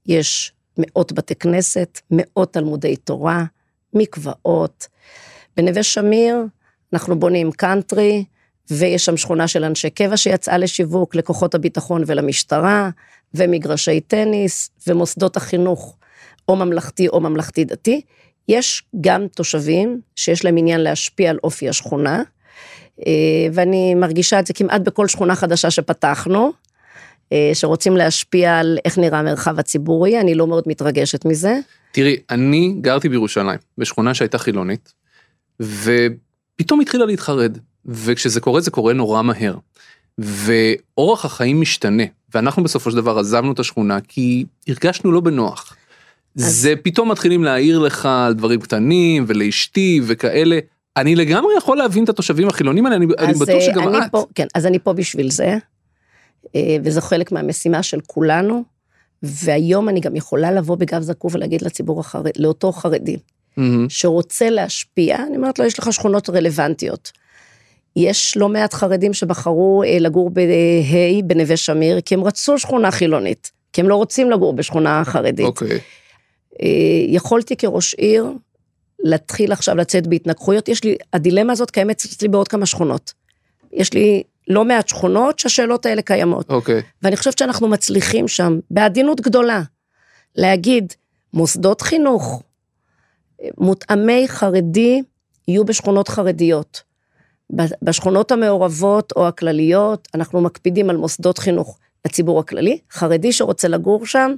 יש 0.05 0.51
מאות 0.77 1.13
בתי 1.13 1.35
כנסת, 1.35 1.99
מאות 2.11 2.53
תלמודי 2.53 2.95
תורה, 2.95 3.43
מקוואות, 3.93 4.87
בנווה 5.57 5.83
שמיר 5.83 6.35
אנחנו 6.93 7.19
בונים 7.19 7.51
קאנטרי, 7.51 8.25
ויש 8.71 9.05
שם 9.05 9.17
שכונה 9.17 9.47
של 9.47 9.63
אנשי 9.63 9.89
קבע 9.89 10.17
שיצאה 10.17 10.57
לשיווק, 10.57 11.15
לכוחות 11.15 11.55
הביטחון 11.55 12.03
ולמשטרה, 12.07 12.89
ומגרשי 13.33 13.99
טניס, 13.99 14.69
ומוסדות 14.87 15.37
החינוך, 15.37 15.97
או 16.47 16.55
ממלכתי 16.55 17.07
או 17.07 17.19
ממלכתי 17.19 17.65
דתי. 17.65 18.01
יש 18.47 18.83
גם 19.01 19.27
תושבים 19.27 20.01
שיש 20.15 20.45
להם 20.45 20.57
עניין 20.57 20.81
להשפיע 20.81 21.29
על 21.29 21.39
אופי 21.43 21.69
השכונה, 21.69 22.23
אה, 23.07 23.47
ואני 23.53 23.95
מרגישה 23.95 24.39
את 24.39 24.47
זה 24.47 24.53
כמעט 24.53 24.81
בכל 24.81 25.07
שכונה 25.07 25.35
חדשה 25.35 25.71
שפתחנו, 25.71 26.51
אה, 27.31 27.51
שרוצים 27.53 27.97
להשפיע 27.97 28.59
על 28.59 28.77
איך 28.85 28.97
נראה 28.97 29.19
המרחב 29.19 29.59
הציבורי, 29.59 30.19
אני 30.19 30.35
לא 30.35 30.47
מאוד 30.47 30.63
מתרגשת 30.67 31.25
מזה. 31.25 31.59
תראי, 31.91 32.17
אני 32.29 32.75
גרתי 32.81 33.09
בירושלים, 33.09 33.59
בשכונה 33.77 34.13
שהייתה 34.13 34.37
חילונית, 34.37 34.93
ופתאום 35.59 36.79
התחילה 36.79 37.05
להתחרד, 37.05 37.57
וכשזה 37.85 38.41
קורה 38.41 38.61
זה 38.61 38.71
קורה 38.71 38.93
נורא 38.93 39.21
מהר. 39.21 39.55
ואורח 40.17 41.25
החיים 41.25 41.61
משתנה, 41.61 42.03
ואנחנו 42.33 42.63
בסופו 42.63 42.91
של 42.91 42.97
דבר 42.97 43.19
עזבנו 43.19 43.51
את 43.51 43.59
השכונה 43.59 44.01
כי 44.01 44.45
הרגשנו 44.67 45.11
לא 45.11 45.19
בנוח. 45.19 45.75
אז... 46.37 46.55
זה 46.55 46.73
פתאום 46.83 47.11
מתחילים 47.11 47.43
להעיר 47.43 47.79
לך 47.79 48.05
על 48.05 48.33
דברים 48.33 48.61
קטנים 48.61 49.25
ולאשתי 49.27 50.01
וכאלה. 50.05 50.59
אני 50.97 51.15
לגמרי 51.15 51.53
יכול 51.57 51.77
להבין 51.77 52.03
את 52.03 52.09
התושבים 52.09 52.47
החילונים 52.47 52.85
האלה, 52.85 52.95
אני, 52.95 53.05
אני 53.19 53.33
בטוח 53.33 53.61
שגם 53.61 53.95
את. 53.95 54.11
פה, 54.11 54.25
כן, 54.35 54.47
אז 54.55 54.65
אני 54.65 54.79
פה 54.79 54.93
בשביל 54.93 55.31
זה, 55.31 55.57
אה, 56.55 56.77
וזה 56.83 57.01
חלק 57.01 57.31
מהמשימה 57.31 57.83
של 57.83 57.99
כולנו, 58.07 58.63
והיום 59.23 59.89
אני 59.89 59.99
גם 59.99 60.15
יכולה 60.15 60.51
לבוא 60.51 60.75
בגב 60.75 61.01
זקוף 61.01 61.35
ולהגיד 61.35 61.61
לציבור 61.61 61.99
החרדי, 61.99 62.29
לאותו 62.37 62.71
חרדי, 62.71 63.17
mm-hmm. 63.59 63.89
שרוצה 63.89 64.49
להשפיע, 64.49 65.17
אני 65.27 65.37
אומרת 65.37 65.59
לו, 65.59 65.65
יש 65.65 65.79
לך 65.79 65.93
שכונות 65.93 66.29
רלוונטיות. 66.29 67.11
יש 67.95 68.37
לא 68.37 68.49
מעט 68.49 68.73
חרדים 68.73 69.13
שבחרו 69.13 69.83
אה, 69.83 69.97
לגור 69.99 70.29
בה' 70.29 71.21
בנווה 71.23 71.57
שמיר, 71.57 72.01
כי 72.01 72.15
הם 72.15 72.23
רצו 72.23 72.59
שכונה 72.59 72.91
חילונית, 72.91 73.51
כי 73.73 73.81
הם 73.81 73.89
לא 73.89 73.95
רוצים 73.95 74.31
לגור 74.31 74.53
בשכונה 74.53 75.03
חרדית. 75.05 75.45
אוקיי. 75.45 75.69
Okay. 75.69 75.79
אה, 76.61 77.05
יכולתי 77.07 77.55
כראש 77.55 77.93
עיר 77.93 78.31
להתחיל 78.99 79.51
עכשיו 79.51 79.75
לצאת 79.75 80.07
בהתנגחויות, 80.07 80.69
יש 80.69 80.83
לי, 80.83 80.95
הדילמה 81.13 81.53
הזאת 81.53 81.71
קיימת 81.71 82.05
אצלי 82.05 82.27
בעוד 82.27 82.47
כמה 82.47 82.65
שכונות. 82.65 83.13
יש 83.73 83.93
לי 83.93 84.23
לא 84.47 84.65
מעט 84.65 84.87
שכונות 84.87 85.39
שהשאלות 85.39 85.85
האלה 85.85 86.01
קיימות. 86.01 86.49
אוקיי. 86.49 86.79
Okay. 86.79 86.83
ואני 87.01 87.17
חושבת 87.17 87.37
שאנחנו 87.37 87.67
מצליחים 87.67 88.27
שם, 88.27 88.59
בעדינות 88.71 89.21
גדולה, 89.21 89.61
להגיד, 90.35 90.93
מוסדות 91.33 91.81
חינוך, 91.81 92.43
מותאמי 93.57 94.23
חרדי 94.27 95.01
יהיו 95.47 95.65
בשכונות 95.65 96.07
חרדיות. 96.07 96.81
בשכונות 97.81 98.31
המעורבות 98.31 99.13
או 99.15 99.27
הכלליות, 99.27 100.07
אנחנו 100.15 100.41
מקפידים 100.41 100.89
על 100.89 100.97
מוסדות 100.97 101.37
חינוך 101.37 101.77
לציבור 102.05 102.39
הכללי. 102.39 102.77
חרדי 102.91 103.31
שרוצה 103.31 103.67
לגור 103.67 104.05
שם, 104.05 104.31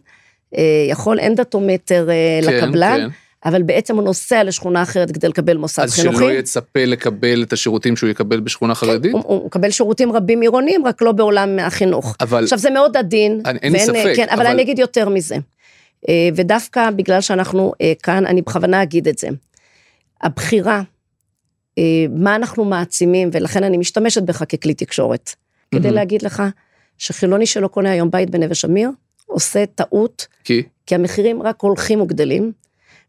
אה, 0.58 0.62
יכול, 0.90 1.20
אין 1.20 1.36
דתומטר 1.36 2.10
אה, 2.10 2.40
כן, 2.44 2.54
לקבלן, 2.54 3.00
כן. 3.00 3.08
אבל 3.50 3.64
בעצם 3.64 3.96
הוא 3.96 4.04
נוסע 4.04 4.44
לשכונה 4.44 4.82
אחרת 4.84 5.12
כדי 5.12 5.28
לקבל 5.28 5.58
מוסד 5.58 5.84
אז 5.84 5.94
חינוכי. 5.94 6.18
שלא 6.18 6.32
יצפה 6.32 6.86
לקבל 6.86 7.44
את 7.44 7.54
השירותים 7.54 7.96
שהוא 7.96 8.10
יקבל 8.10 8.40
בשכונה 8.40 8.76
חרדית? 8.76 9.14
הוא, 9.14 9.24
הוא 9.26 9.46
מקבל 9.46 9.70
שירותים 9.72 10.12
רבים 10.12 10.42
עירוניים, 10.42 10.88
רק 10.88 11.02
לא 11.02 11.12
בעולם 11.12 11.60
החינוך. 11.60 12.16
אבל- 12.22 12.44
עכשיו, 12.44 12.60
זה 12.60 12.70
מאוד 12.70 12.98
עדין. 12.98 13.42
אין 13.62 13.74
לי 13.74 13.80
ספק, 13.80 14.14
כן, 14.16 14.28
אבל, 14.30 14.42
אבל- 14.42 14.52
אני 14.52 14.62
אגיד 14.62 14.80
יותר 14.80 15.10
מזה. 15.10 15.36
אה, 16.10 16.30
ודווקא 16.36 16.92
בגלל 16.92 17.22
שאנחנו 17.22 17.74
אה, 17.82 17.94
כאן, 18.04 18.26
אני 18.26 18.42
בכוונה 18.42 18.84
אגיד 18.84 19.08
את 19.08 19.18
זה. 19.18 19.28
הבחירה, 20.22 20.82
אה, 21.78 22.06
מה 22.10 22.36
אנחנו 22.36 22.66
מעצימים, 22.66 23.30
ולכן 23.32 23.64
אני 23.64 23.78
משתמשת 23.78 24.24
בך 24.24 24.44
ככלי 24.50 24.74
תקשורת, 24.74 25.36
כדי 25.72 25.82
מהמם. 25.82 25.96
להגיד 25.96 26.22
לך 26.22 26.44
שחילוני 26.98 27.46
שלא 27.46 27.68
קונה 27.68 27.92
היום 27.92 28.12
בית 28.12 28.30
בנווה 28.30 28.56
שמיר, 28.56 28.90
עושה 29.26 29.66
טעות, 29.66 30.28
כי? 30.44 30.64
כי 30.86 30.96
המחירים 30.96 31.42
רק 31.42 31.62
הולכים 31.62 32.02
וגדלים. 32.02 32.52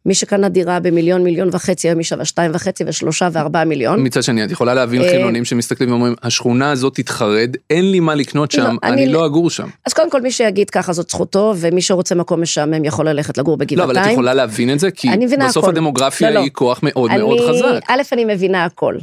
מי 0.09 0.15
שקנה 0.15 0.49
דירה 0.49 0.81
במיליון, 0.81 1.23
מיליון 1.23 1.49
וחצי, 1.53 1.89
היום 1.89 1.99
היא 1.99 2.05
שווה 2.05 2.25
שתיים 2.25 2.51
וחצי 2.55 2.85
ושלושה 2.87 3.29
וארבעה 3.33 3.65
מיליון. 3.65 4.03
מצד 4.07 4.23
שני, 4.23 4.45
את 4.45 4.51
יכולה 4.51 4.75
להבין 4.75 5.03
אה, 5.03 5.11
חילונים 5.11 5.45
שמסתכלים 5.45 5.91
ואומרים, 5.91 6.15
השכונה 6.23 6.71
הזאת 6.71 6.95
תתחרד, 6.95 7.57
אין 7.71 7.91
לי 7.91 8.01
מה 8.01 8.15
לקנות 8.15 8.51
שם, 8.51 8.63
לא, 8.63 8.69
אני 8.83 8.93
אני- 9.05 9.13
לא 9.13 9.27
אגור 9.27 9.51
שם. 9.51 9.69
אז 9.87 9.93
קודם 9.93 10.11
כל, 10.11 10.23
מי 10.23 10.31
שיגיד 10.31 10.71
ככה 10.71 10.93
זאת 10.93 11.11
זכותו, 11.11 11.55
ומי 11.57 11.83
שרוצה 11.83 12.15
מקום 12.15 12.43
משעמם 12.43 12.85
יכול 12.85 13.09
ללכת 13.09 13.39
לגור 13.39 13.53
לא, 13.53 13.57
בגבעתיים. 13.59 13.91
אבל 13.99 14.07
את 14.07 14.13
יכולה 14.13 14.35
להבין 14.35 14.73
את 14.73 14.79
זה, 14.79 14.91
כי 14.91 15.09
בסוף 15.47 15.65
הכל. 15.65 15.73
הדמוגרפיה 15.73 16.31
לא, 16.31 16.35
לא. 16.35 16.41
היא 16.41 16.51
כוח 16.53 16.81
מאוד 16.83 17.11
אני, 17.11 17.19
מאוד 17.21 17.39
חזק. 17.49 17.81
א', 17.89 18.03
אני 18.13 18.25
מבינה 18.25 18.65
הכל. 18.65 18.95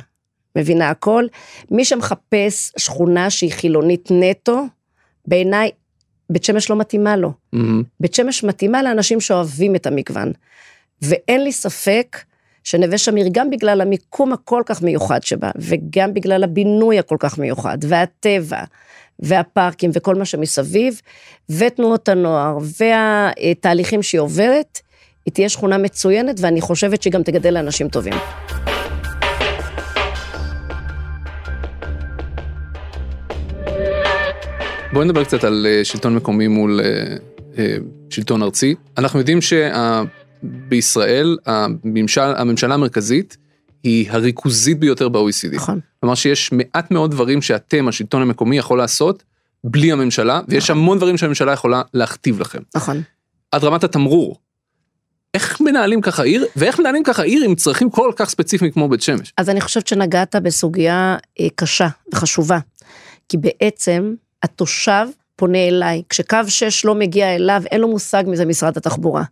מבינה 0.58 0.90
הכל. 0.90 1.26
מי 1.72 1.86
שמחפש 1.86 2.72
שכונה 2.78 3.30
שהיא 3.30 3.52
חילונית 3.52 4.10
נטו, 4.12 4.66
בעיניי, 5.28 5.70
בית 6.30 6.44
שמש 6.44 6.70
לא 6.70 6.76
מתאימה 6.76 7.16
לו. 7.16 7.32
מהמם. 7.54 7.84
בית 8.00 8.14
שמש 8.14 8.44
מתאימה 8.44 8.84
לאנשים 8.84 9.22
שאוהבים 9.22 9.76
את 9.76 9.88
המגוון. 9.88 10.32
ואין 11.02 11.44
לי 11.44 11.52
ספק 11.52 12.18
שנווה 12.64 12.98
שמיר, 12.98 13.28
גם 13.32 13.50
בגלל 13.50 13.82
המיקום 13.82 14.34
הכל 14.34 14.62
כך 14.66 14.82
מיוחד 14.82 15.24
שבה, 15.24 15.52
וגם 15.56 16.14
בגלל 16.14 16.44
הבינוי 16.44 17.00
הכל 17.00 17.16
כך 17.20 17.38
מיוחד, 17.38 17.78
והטבע, 17.82 18.64
והפארקים 19.20 19.92
וכל 19.94 20.16
מה 20.16 20.26
שמסביב, 20.26 21.02
ותנועות 21.50 22.10
הנוער, 22.10 22.58
והתהליכים 22.80 24.04
שהיא 24.04 24.22
עוברת, 24.22 24.80
היא 25.26 25.34
תהיה 25.34 25.50
שכונה 25.50 25.78
מצוינת, 25.78 26.36
ואני 26.40 26.62
חושבת 26.62 27.02
שהיא 27.02 27.14
גם 27.14 27.24
תגדל 27.24 27.54
לאנשים 27.54 27.90
טובים. 27.90 28.14
בואי 34.94 35.06
נדבר 35.06 35.24
קצת 35.24 35.44
על 35.44 35.68
אה, 35.70 35.86
שלטון 35.86 36.16
מקומי 36.16 36.48
מול 36.48 36.80
אה, 36.84 37.16
אה, 37.58 37.76
שלטון 38.10 38.44
ארצי. 38.44 38.76
אנחנו 38.98 39.20
יודעים 39.20 39.40
שבישראל 40.44 41.38
הממשל, 41.46 42.22
הממשלה 42.22 42.74
המרכזית 42.74 43.38
היא 43.84 44.12
הריכוזית 44.12 44.80
ביותר 44.80 45.10
ב-OECD. 45.10 45.56
נכון. 45.56 45.80
כלומר 46.00 46.16
שיש 46.16 46.52
מעט 46.52 46.92
מאוד 46.92 47.12
דברים 47.12 47.42
שאתם, 47.42 47.88
השלטון 47.88 48.22
המקומי, 48.22 48.58
יכול 48.58 48.78
לעשות 48.78 49.24
בלי 49.64 49.92
הממשלה, 49.92 50.42
ויש 50.48 50.64
נכון. 50.64 50.82
המון 50.82 50.98
דברים 50.98 51.18
שהממשלה 51.18 51.54
יכולה 51.54 51.82
להכתיב 51.94 52.40
לכם. 52.40 52.60
נכון. 52.76 53.02
עד 53.52 53.64
רמת 53.64 53.84
התמרור. 53.84 54.40
איך 55.34 55.62
מנהלים 55.62 56.02
ככה 56.02 56.24
עיר, 56.24 56.46
ואיך 56.56 56.80
מנהלים 56.80 57.04
ככה 57.04 57.24
עיר 57.24 57.44
עם 57.44 57.56
צרכים 57.56 57.90
כל 57.90 58.12
כך 58.16 58.30
ספציפיים 58.30 58.72
כמו 58.72 58.90
בית 58.90 59.02
שמש? 59.02 59.34
אז 59.38 59.50
אני 59.50 59.62
חושבת 59.62 59.88
שנגעת 59.88 60.36
בסוגיה 60.36 61.18
אה, 61.40 61.48
קשה 61.56 61.88
וחשובה, 62.14 62.60
כי 63.30 63.38
בעצם 63.38 64.14
התושב 64.44 65.06
פונה 65.36 65.68
אליי, 65.68 66.04
כשקו 66.10 66.38
6 66.48 66.86
לא 66.86 66.96
מגיע 66.96 67.36
אליו, 67.36 67.62
אין 67.72 67.82
לו 67.82 67.88
מושג 67.88 68.24
מזה 68.28 68.46
משרד 68.46 68.78
התחבורה. 68.78 69.24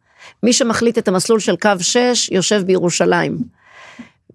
מי 0.44 0.54
שמחליט 0.54 0.98
את 0.98 1.08
המסלול 1.08 1.40
של 1.40 1.56
קו 1.56 1.70
6 1.80 2.30
יושב 2.32 2.64
בירושלים. 2.66 3.38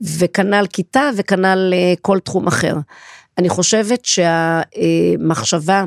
וכנ"ל 0.01 0.67
כיתה 0.73 1.11
וכנ"ל 1.17 1.71
אה, 1.73 1.95
כל 2.03 2.19
תחום 2.19 2.47
אחר. 2.47 2.75
אני 3.39 3.49
חושבת 3.49 4.05
שהמחשבה 4.05 5.85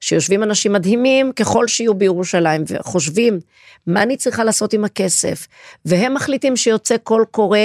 שיושבים 0.00 0.42
אנשים 0.42 0.72
מדהימים 0.72 1.32
ככל 1.32 1.68
שיהיו 1.68 1.94
בירושלים 1.94 2.64
וחושבים 2.68 3.38
מה 3.86 4.02
אני 4.02 4.16
צריכה 4.16 4.44
לעשות 4.44 4.72
עם 4.72 4.84
הכסף, 4.84 5.46
והם 5.84 6.14
מחליטים 6.14 6.56
שיוצא 6.56 6.96
קול 6.96 7.24
קורא 7.30 7.58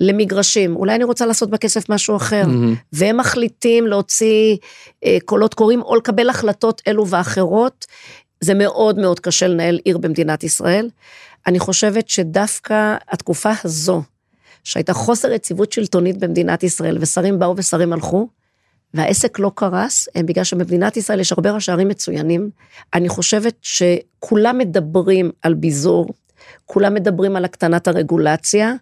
למגרשים, 0.00 0.76
אולי 0.76 0.94
אני 0.94 1.04
רוצה 1.04 1.26
לעשות 1.26 1.50
בכסף 1.50 1.88
משהו 1.88 2.16
אחר, 2.16 2.44
והם 2.92 3.16
מחליטים 3.16 3.86
להוציא 3.86 4.56
אה, 5.04 5.18
קולות 5.24 5.54
קוראים 5.54 5.82
או 5.82 5.96
לקבל 5.96 6.28
החלטות 6.28 6.82
אלו 6.88 7.08
ואחרות, 7.08 7.86
זה 8.40 8.54
מאוד 8.54 8.98
מאוד 8.98 9.20
קשה 9.20 9.46
לנהל 9.46 9.80
עיר 9.84 9.98
במדינת 9.98 10.44
ישראל. 10.44 10.90
אני 11.46 11.58
חושבת 11.58 12.08
שדווקא 12.08 12.96
התקופה 13.08 13.50
הזו, 13.64 14.02
שהייתה 14.64 14.92
חוסר 14.92 15.32
יציבות 15.32 15.72
שלטונית 15.72 16.18
במדינת 16.18 16.62
ישראל, 16.62 16.98
ושרים 17.00 17.38
באו 17.38 17.54
ושרים 17.56 17.92
הלכו, 17.92 18.28
והעסק 18.94 19.38
לא 19.38 19.50
קרס, 19.54 20.08
הם 20.14 20.26
בגלל 20.26 20.44
שבמדינת 20.44 20.96
ישראל 20.96 21.20
יש 21.20 21.32
הרבה 21.32 21.50
ראשי 21.50 21.72
ערים 21.72 21.88
מצוינים. 21.88 22.50
אני 22.94 23.08
חושבת 23.08 23.54
שכולם 23.62 24.58
מדברים 24.58 25.30
על 25.42 25.54
ביזור, 25.54 26.06
כולם 26.64 26.94
מדברים 26.94 27.36
על 27.36 27.44
הקטנת 27.44 27.88
הרגולציה, 27.88 28.74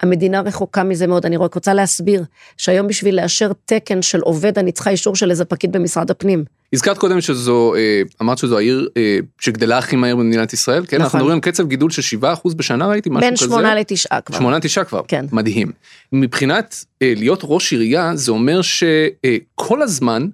המדינה 0.00 0.40
רחוקה 0.40 0.82
מזה 0.82 1.06
מאוד, 1.06 1.26
אני 1.26 1.36
רק 1.36 1.54
רוצה 1.54 1.74
להסביר 1.74 2.24
שהיום 2.56 2.88
בשביל 2.88 3.22
לאשר 3.22 3.52
תקן 3.64 4.02
של 4.02 4.20
עובד, 4.20 4.58
אני 4.58 4.72
צריכה 4.72 4.90
אישור 4.90 5.16
של 5.16 5.30
איזה 5.30 5.44
פקיד 5.44 5.72
במשרד 5.72 6.10
הפנים. 6.10 6.44
הזכרת 6.72 6.98
קודם 6.98 7.20
שזו, 7.20 7.74
אה, 7.74 8.02
אמרת 8.22 8.38
שזו 8.38 8.58
העיר 8.58 8.88
אה, 8.96 9.18
שגדלה 9.40 9.78
הכי 9.78 9.96
מהר 9.96 10.16
במדינת 10.16 10.52
ישראל, 10.52 10.86
כן? 10.86 10.96
נכון. 10.96 11.04
אנחנו 11.04 11.18
מדברים 11.18 11.34
על 11.34 11.40
קצב 11.40 11.68
גידול 11.68 11.90
של 11.90 12.18
7% 12.18 12.54
בשנה, 12.56 12.86
ראיתי 12.86 13.10
משהו 13.10 13.20
בין 13.20 13.36
כזה. 13.36 13.44
שמונה 13.44 13.74
לתשעה 13.74 14.20
כבר. 14.20 14.38
שמונה 14.38 14.60
תשעה 14.60 14.84
כבר, 14.84 15.02
כן. 15.08 15.24
מדהים. 15.32 15.72
מבחינת 16.12 16.84
אה, 17.02 17.12
להיות 17.16 17.40
ראש 17.44 17.72
עירייה, 17.72 18.16
זה 18.16 18.32
אומר 18.32 18.60
שכל 18.62 19.82
הזמן 19.82 20.28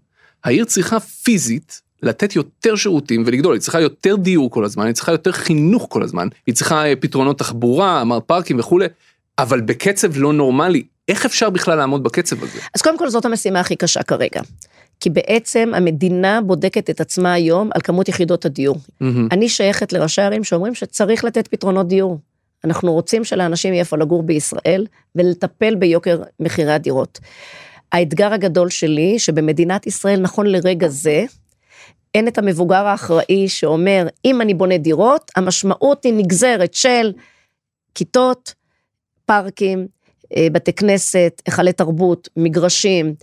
העיר 0.45 0.65
צריכה 0.65 1.01
פיזית 1.01 1.81
לתת 2.03 2.37
יותר 2.37 2.77
שירותים 2.77 3.23
ולגדול, 3.27 3.55
היא 3.55 3.61
צריכה 3.61 3.81
יותר 3.81 4.17
דיור 4.17 4.51
כל 4.51 4.65
הזמן, 4.65 4.87
היא 4.87 4.95
צריכה 4.95 5.13
יותר 5.13 5.33
חינוך 5.33 5.87
כל 5.89 6.03
הזמן, 6.03 6.29
היא 6.47 6.55
צריכה 6.55 6.83
פתרונות 7.01 7.39
תחבורה, 7.39 8.03
אמרת 8.03 8.23
פארקים 8.27 8.59
וכולי, 8.59 8.87
אבל 9.39 9.61
בקצב 9.61 10.17
לא 10.17 10.33
נורמלי. 10.33 10.83
איך 11.09 11.27
אפשר 11.27 11.51
בכלל 11.51 11.79
לעמוד 11.79 12.03
בקצב 12.03 12.43
הזה? 12.43 12.61
אז 12.75 12.83
קודם 12.83 12.99
כל 12.99 13.11
זאת 13.11 13.25
המשימה 13.25 13.61
הכי 13.61 13.77
קשה 13.77 14.03
כרגע. 14.03 14.41
כי 15.01 15.11
בעצם 15.11 15.73
המדינה 15.75 16.41
בודקת 16.41 16.91
את 16.91 17.01
עצמה 17.01 17.33
היום 17.33 17.71
על 17.75 17.81
כמות 17.81 18.09
יחידות 18.09 18.45
הדיור. 18.45 18.77
מהמם. 19.01 19.29
אני 19.33 19.49
שייכת 19.49 19.93
לראשי 19.93 20.23
ערים 20.23 20.45
שאומרים 20.45 20.75
שצריך 20.75 21.25
לתת 21.25 21.49
פתרונות 21.49 21.89
דיור. 21.89 22.19
אנחנו 22.65 22.93
רוצים 22.93 23.25
שלאנשים 23.25 23.73
יהיה 23.73 23.81
איפה 23.81 23.97
לגור 23.97 24.23
בישראל 24.23 24.87
ולטפל 25.15 25.75
ביוקר 25.75 26.23
מחירי 26.41 26.73
הדירות. 26.73 27.19
האתגר 27.93 28.33
הגדול 28.33 28.71
שלי, 28.71 29.19
שבמדינת 29.19 29.87
ישראל 29.87 30.21
נכון 30.21 30.47
לרגע 30.47 30.89
זה, 30.89 31.25
אין 32.15 32.29
את 32.29 32.39
המבוגר 32.39 32.87
האחראי 32.87 33.49
שאומר, 33.49 34.07
אם 34.25 34.41
אני 34.41 34.55
בונה 34.55 34.79
דירות, 34.79 35.31
המשמעות 35.37 36.05
היא 36.05 36.13
נגזרת 36.15 36.75
של 36.75 37.13
כיתות, 37.95 38.55
פארקים, 39.27 39.87
בתי 40.37 40.73
כנסת, 40.73 41.43
היכלי 41.47 41.73
תרבות, 41.73 42.29
מגרשים, 42.37 43.15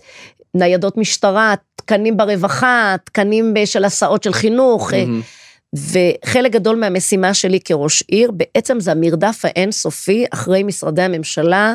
ניידות 0.54 0.96
משטרה, 0.96 1.54
תקנים 1.76 2.16
ברווחה, 2.16 2.96
תקנים 3.04 3.54
ב- 3.54 3.64
של 3.64 3.84
הסעות 3.84 4.22
של 4.22 4.32
חינוך, 4.32 4.94
אה, 4.94 5.04
מהמם. 5.04 5.20
וחלק 5.74 6.52
גדול 6.52 6.76
מהמשימה 6.76 7.34
שלי 7.34 7.60
כראש 7.60 8.02
עיר, 8.08 8.30
בעצם 8.30 8.80
זה 8.80 8.92
המרדף 8.92 9.40
האינסופי 9.44 10.24
אחרי 10.30 10.62
משרדי 10.62 11.02
הממשלה, 11.02 11.74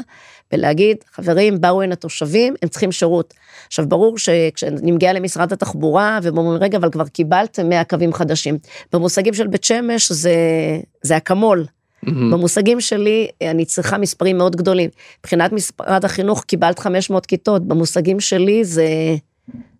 ולהגיד, 0.53 0.97
חברים, 1.13 1.61
באו 1.61 1.81
הנה 1.81 1.95
תושבים, 1.95 2.53
הם 2.61 2.69
צריכים 2.69 2.91
שירות. 2.91 3.33
עכשיו, 3.67 3.89
ברור 3.89 4.17
שכשאני 4.17 4.91
מגיעה 4.91 5.13
למשרד 5.13 5.53
התחבורה, 5.53 6.19
והם 6.23 6.37
אומרים, 6.37 6.63
רגע, 6.63 6.77
אבל 6.77 6.91
כבר 6.91 7.07
קיבלתם 7.07 7.69
100 7.69 7.83
קווים 7.83 8.13
חדשים. 8.13 8.57
במושגים 8.93 9.33
של 9.33 9.47
בית 9.47 9.63
שמש 9.63 10.11
זה, 10.11 10.35
זה 11.01 11.17
אקמול. 11.17 11.65
מהמם. 12.03 12.31
במושגים 12.31 12.81
שלי, 12.81 13.27
אני 13.41 13.65
צריכה 13.65 13.97
מספרים 13.97 14.37
מאוד 14.37 14.55
גדולים. 14.55 14.89
מבחינת 15.19 15.51
משרד 15.51 16.05
החינוך, 16.05 16.43
קיבלת 16.43 16.79
500 16.79 17.25
כיתות, 17.25 17.67
במושגים 17.67 18.19
שלי 18.19 18.65
זה, 18.65 18.85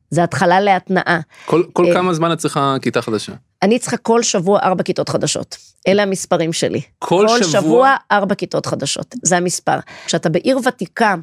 זה 0.10 0.24
התחלה 0.24 0.60
להתנעה. 0.60 1.20
כל, 1.46 1.64
כל 1.74 1.86
אה, 1.86 1.94
כמה 1.94 2.14
זמן 2.14 2.32
את 2.32 2.38
צריכה 2.38 2.76
כיתה 2.82 3.02
חדשה? 3.02 3.34
אני 3.62 3.80
צריכה 3.80 3.98
כל 3.98 4.24
שבוע 4.24 4.60
ארבע 4.60 4.84
כיתות 4.84 5.10
חדשות. 5.10 5.58
אלה 5.88 6.04
המספרים 6.04 6.54
שלי. 6.54 6.82
כל 7.00 7.26
כל 7.28 7.44
שבוע? 7.44 7.62
שבוע 7.62 7.96
ארבע 8.12 8.36
כיתות 8.36 8.66
חדשות, 8.66 9.16
זה 9.24 9.38
המספר. 9.38 9.78
כשאתה 10.06 10.30
בעיר 10.30 10.60
ותיקה, 10.68 11.16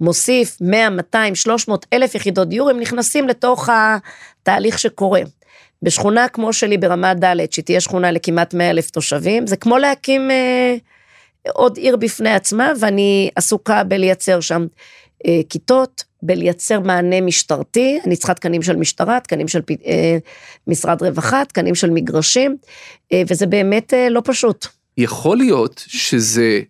מוסיף 0.00 0.56
100, 0.60 0.90
200, 0.90 1.34
300 1.34 1.86
אלף 1.92 2.14
יחידות 2.14 2.48
דיור, 2.48 2.70
הם 2.70 2.80
נכנסים 2.80 3.28
לתוך 3.28 3.68
התהליך 3.72 4.78
שקורה. 4.78 5.20
בשכונה 5.82 6.28
כמו 6.28 6.52
שלי 6.52 6.78
ברמה 6.78 7.14
ד', 7.14 7.52
שתהיה 7.52 7.80
שכונה 7.80 8.10
לכמעט 8.10 8.54
100 8.54 8.70
אלף 8.70 8.90
תושבים, 8.90 9.46
זה 9.46 9.56
כמו 9.56 9.78
להקים 9.78 10.30
אה, 10.30 10.76
עוד 11.52 11.76
עיר 11.76 11.96
בפני 11.96 12.30
עצמה, 12.34 12.72
ואני 12.80 13.30
עסוקה 13.36 13.84
בלייצר 13.84 14.40
שם 14.40 14.66
אה, 15.26 15.40
כיתות, 15.48 16.04
בלייצר 16.22 16.80
מענה 16.80 17.20
משטרתי, 17.20 17.98
אני 18.06 18.16
צריכה 18.16 18.34
תקנים 18.34 18.62
של 18.62 18.76
משטרה, 18.76 19.20
תקנים 19.20 19.48
של 19.48 19.60
אה, 19.86 20.18
משרד 20.66 21.02
רווחה, 21.02 21.44
תקנים 21.44 21.74
של 21.74 21.90
מגרשים, 21.90 22.56
אה, 23.12 23.22
וזה 23.28 23.46
באמת 23.46 23.94
אה, 23.94 24.08
לא 24.08 24.22
פשוט. 24.24 24.66
יכול 24.98 25.36
להיות 25.36 25.84
שזה 25.86 26.60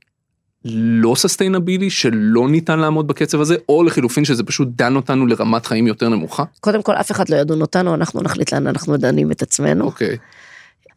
לא 0.64 1.14
ססטיינבילי, 1.14 1.90
שלא 1.90 2.48
ניתן 2.48 2.78
לעמוד 2.78 3.06
בקצב 3.06 3.40
הזה, 3.40 3.56
או 3.68 3.84
לחילופין 3.84 4.24
שזה 4.24 4.44
פשוט 4.44 4.68
דן 4.68 4.96
אותנו 4.96 5.26
לרמת 5.26 5.66
חיים 5.66 5.86
יותר 5.86 6.08
נמוכה? 6.08 6.44
קודם 6.60 6.82
כל, 6.82 6.94
אף 6.94 7.10
אחד 7.10 7.28
לא 7.28 7.36
ידון 7.36 7.60
אותנו, 7.60 7.94
אנחנו 7.94 8.22
נחליט 8.22 8.52
לאן 8.52 8.66
אנחנו 8.66 8.96
דנים 8.96 9.32
את 9.32 9.42
עצמנו. 9.42 9.84
אוקיי. 9.84 10.16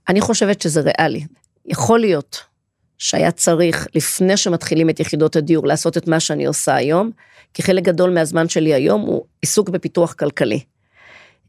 אני 0.10 0.22
חושבת 0.22 0.62
שזה 0.62 0.82
ריאלי. 0.82 1.26
יכול 1.66 2.00
להיות 2.00 2.44
שהיה 2.98 3.32
צריך, 3.32 3.88
לפני 3.96 4.38
שמתחילים 4.38 4.90
את 4.90 5.00
יחידות 5.00 5.36
הדיור, 5.36 5.68
לעשות 5.68 5.98
את 5.98 6.08
מה 6.08 6.20
שאני 6.20 6.46
עושה 6.46 6.76
היום, 6.76 7.12
כי 7.54 7.64
חלק 7.64 7.84
גדול 7.84 8.10
מהזמן 8.10 8.50
שלי 8.50 8.74
היום 8.74 9.02
הוא 9.02 9.26
עיסוק 9.42 9.70
בפיתוח 9.70 10.14
כלכלי. 10.14 10.60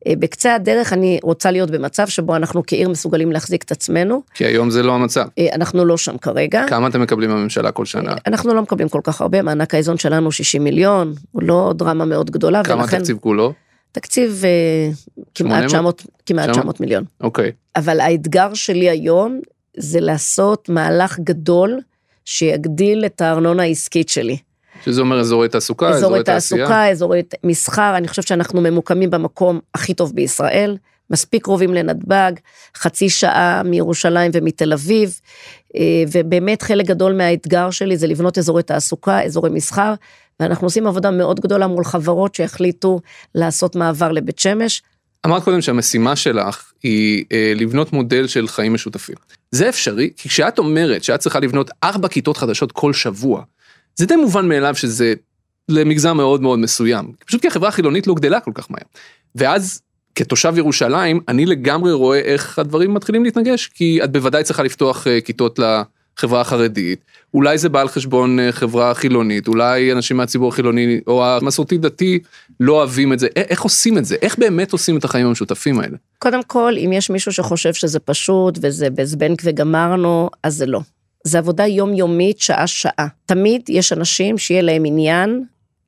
אה, 0.06 0.12
בקצה 0.18 0.54
הדרך 0.54 0.92
אני 0.92 1.18
רוצה 1.23 1.50
להיות 1.50 1.70
במצב 1.70 2.06
שבו 2.08 2.37
אנחנו 2.37 2.62
כעיר 2.66 2.88
מסוגלים 2.88 3.32
להחזיק 3.32 3.62
את 3.62 3.73
עצמנו. 3.73 4.23
כי 4.34 4.44
היום 4.44 4.70
זה 4.70 4.82
לא 4.82 4.94
המצב. 4.94 5.26
אה, 5.38 5.46
אנחנו 5.52 5.84
לא 5.84 5.96
שם 5.96 6.18
כרגע. 6.18 6.64
כמה 6.68 6.88
אתם 6.88 7.02
מקבלים 7.02 7.30
בממשלה 7.30 7.73
כל 7.73 7.84
שנה? 7.84 8.11
אה, 8.12 8.16
אנחנו 8.26 8.54
לא 8.54 8.62
מקבלים 8.62 8.88
כל 8.88 9.00
כך 9.04 9.20
הרבה, 9.20 9.42
מענק 9.42 9.75
האיזון 9.75 9.99
שלנו 9.99 10.32
60 10.32 10.64
מיליון, 10.64 11.14
הוא 11.32 11.42
לא 11.42 11.73
דרמה 11.76 12.04
מאוד 12.04 12.30
גדולה. 12.30 12.64
כמה 12.64 12.82
ולכן, 12.82 12.96
התקציב 12.96 13.18
כולו? 13.20 13.52
תקציב 13.92 14.42
אה, 14.44 14.90
כמעט 15.34 15.64
900, 15.64 16.02
כמעט 16.26 16.50
900 16.50 16.80
מיליון. 16.80 17.04
אוקיי. 17.20 17.52
אבל 17.76 18.00
האתגר 18.00 18.54
שלי 18.54 18.90
היום 18.90 19.40
זה 19.76 20.00
לעשות 20.00 20.68
מהלך 20.68 21.18
גדול 21.18 21.80
שיגדיל 22.25 23.04
את 23.06 23.20
הארנונה 23.20 23.62
העסקית 23.62 24.08
שלי. 24.08 24.37
שזה 24.84 25.00
אומר 25.00 25.20
אזורי 25.20 25.48
תעסוקה, 25.48 25.88
אזורי 25.88 26.22
תעשייה. 26.22 26.60
תעסוקה, 26.60 26.90
אזורי 26.90 27.22
מסחר, 27.44 27.96
אני 27.96 28.08
חושבת 28.08 28.26
שאנחנו 28.26 28.60
ממוקמים 28.60 29.10
במקום 29.10 29.60
הכי 29.74 29.94
טוב 29.94 30.12
בישראל, 30.14 30.76
מספיק 31.10 31.44
קרובים 31.44 31.74
לנתב"ג, 31.74 32.32
חצי 32.76 33.08
שעה 33.08 33.62
מירושלים 33.64 34.30
ומתל 34.34 34.72
אביב, 34.72 35.20
אה, 35.76 35.80
ובאמת 36.12 36.62
חלק 36.62 36.86
גדול 36.86 37.12
מהאתגר 37.12 37.70
שלי 37.70 37.96
זה 37.96 38.06
לבנות 38.06 38.38
אזורי 38.38 38.62
תעסוקה, 38.62 39.22
אזורי 39.22 39.50
מסחר, 39.50 39.94
ואנחנו 40.40 40.66
עושים 40.66 40.86
עבודה 40.86 41.10
מאוד 41.10 41.40
גדולה 41.40 41.66
מול 41.66 41.84
חברות 41.84 42.34
שהחליטו 42.34 43.00
לעשות 43.34 43.76
מעבר 43.76 44.12
לבית 44.12 44.38
שמש. 44.38 44.82
אמרת 45.26 45.44
קודם 45.44 45.60
שהמשימה 45.60 46.16
שלך 46.16 46.72
היא 46.82 47.24
אה, 47.32 47.52
לבנות 47.56 47.92
מודל 47.92 48.26
של 48.26 48.48
חיים 48.48 48.74
משותפים. 48.74 49.14
זה 49.50 49.68
אפשרי, 49.68 50.10
כי 50.16 50.28
כשאת 50.28 50.58
אומרת 50.58 51.04
שאת 51.04 51.20
צריכה 51.20 51.40
לבנות 51.40 51.70
ארבע 51.84 52.08
כיתות 52.08 52.36
חדשות 52.36 52.72
כל 52.72 52.92
שבוע, 52.92 53.42
זה 53.96 54.06
די 54.06 54.16
מובן 54.16 54.48
מאליו 54.48 54.74
שזה 54.74 55.14
למגזר 55.68 56.12
מאוד 56.12 56.42
מאוד 56.42 56.58
מסוים. 56.58 57.12
פשוט 57.26 57.40
כי 57.40 57.46
החברה 57.46 57.68
החילונית 57.68 58.06
לא 58.06 58.14
גדלה 58.14 58.40
כל 58.40 58.50
כך 58.54 58.70
מהר. 58.70 58.82
ואז 59.34 59.80
כתושב 60.14 60.54
ירושלים, 60.56 61.20
אני 61.28 61.46
לגמרי 61.46 61.92
רואה 61.92 62.18
איך 62.18 62.58
הדברים 62.58 62.94
מתחילים 62.94 63.24
להתנגש, 63.24 63.66
כי 63.66 64.04
את 64.04 64.12
בוודאי 64.12 64.44
צריכה 64.44 64.62
לפתוח 64.62 65.06
אה, 65.06 65.20
כיתות 65.20 65.58
לחברה 65.58 66.40
החרדית, 66.40 67.04
אולי 67.34 67.58
זה 67.58 67.68
בא 67.68 67.80
על 67.80 67.88
חשבון 67.88 68.40
אה, 68.40 68.52
חברה 68.52 68.94
חילונית, 68.94 69.48
אולי 69.48 69.92
אנשים 69.92 70.16
מהציבור 70.16 70.48
החילוני 70.48 71.00
או 71.06 71.26
המסורתי 71.26 71.78
דתי 71.78 72.18
לא 72.60 72.72
אוהבים 72.72 73.12
את 73.12 73.18
זה, 73.18 73.26
איך 73.36 73.62
עושים 73.62 73.98
את 73.98 74.04
זה? 74.04 74.16
איך 74.22 74.38
באמת 74.38 74.72
עושים 74.72 74.96
את 74.96 75.04
החיים 75.04 75.26
המשותפים 75.26 75.80
האלה? 75.80 75.96
קודם 76.18 76.42
כל, 76.42 76.74
אם 76.78 76.92
יש 76.92 77.10
מישהו 77.10 77.32
שחושב 77.32 77.72
שזה 77.72 77.98
פשוט 77.98 78.58
וזה 78.62 78.90
בזבנג 78.90 79.40
וגמרנו, 79.44 80.30
אז 80.42 80.54
זה 80.54 80.66
לא. 80.66 80.80
זה 81.25 81.38
עבודה 81.38 81.66
יומיומית, 81.66 82.40
שעה-שעה. 82.40 83.07
תמיד 83.26 83.62
יש 83.69 83.93
אנשים 83.93 84.38
שיהיה 84.38 84.62
להם 84.62 84.83
עניין 84.87 85.45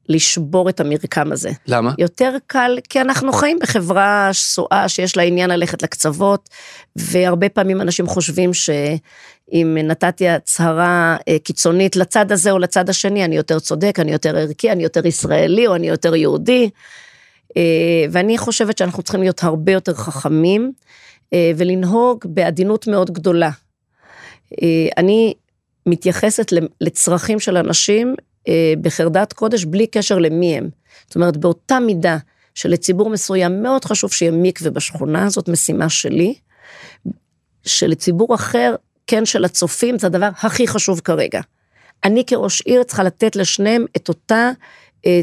לשבור 0.09 0.69
את 0.69 0.81
המרקם 0.81 1.33
הזה. 1.33 1.51
למה? 1.67 1.93
יותר 1.99 2.37
קל, 2.47 2.79
כי 2.89 3.01
אנחנו 3.01 3.33
חיים 3.33 3.59
בחברה 3.63 4.29
שסועה 4.33 4.89
שיש 4.89 5.17
לה 5.17 5.23
עניין 5.23 5.51
ללכת 5.51 5.83
לקצוות, 5.83 6.49
והרבה 6.97 7.49
פעמים 7.49 7.81
אנשים 7.81 8.07
חושבים 8.07 8.55
שאם 8.55 9.77
נתתי 9.85 10.29
הצהרה 10.29 11.17
אה, 11.29 11.37
קיצונית 11.39 11.97
לצד 11.97 12.33
הזה 12.33 12.51
או 12.51 12.59
לצד 12.59 12.91
השני, 12.91 13.25
אני 13.25 13.37
יותר 13.37 13.59
צודק, 13.59 13.97
אני 14.01 14.13
יותר 14.13 14.37
ערכי, 14.37 14.73
אני 14.73 14.83
יותר 14.83 15.07
ישראלי 15.07 15.67
או 15.67 15.75
אני 15.75 15.89
יותר 15.89 16.15
יהודי. 16.15 16.71
אה, 17.57 17.63
ואני 18.11 18.39
חושבת 18.39 18.79
שאנחנו 18.79 19.03
צריכים 19.03 19.21
להיות 19.21 19.45
הרבה 19.45 19.73
יותר 19.73 19.95
חכמים 19.95 20.73
אה, 21.33 21.51
ולנהוג 21.57 22.25
בעדינות 22.25 22.87
מאוד 22.87 23.11
גדולה. 23.11 23.51
אה, 24.63 24.89
אני 24.97 25.35
מתייחסת 25.87 26.53
לצרכים 26.81 27.41
של 27.41 27.57
אנשים 27.57 28.15
אה, 28.49 28.75
בחרדת 28.81 29.33
קודש 29.33 29.65
בלי 29.65 29.87
קשר 29.87 30.19
למי 30.19 30.57
הם. 30.57 30.69
זאת 31.07 31.15
אומרת, 31.15 31.37
באותה 31.37 31.81
מידה 31.81 32.19
שלציבור 32.55 33.11
מסוים 33.11 33.63
מאוד 33.63 33.85
חשוב 33.85 34.13
שיהיה 34.13 34.33
מקווה 34.33 34.71
בשכונה, 34.71 35.29
זאת 35.29 35.49
משימה 35.49 35.89
שלי, 35.89 36.35
שלציבור 37.67 38.35
אחר, 38.35 38.75
כן 39.07 39.25
של 39.25 39.45
הצופים, 39.45 39.99
זה 39.99 40.07
הדבר 40.07 40.29
הכי 40.41 40.69
חשוב 40.69 41.01
כרגע. 41.01 41.41
אני 42.05 42.25
כראש 42.27 42.61
עיר 42.61 42.83
צריכה 42.83 43.03
לתת 43.03 43.37
לשניהם 43.37 43.85
את 43.97 44.09
אותה 44.09 44.51
אה, 45.07 45.21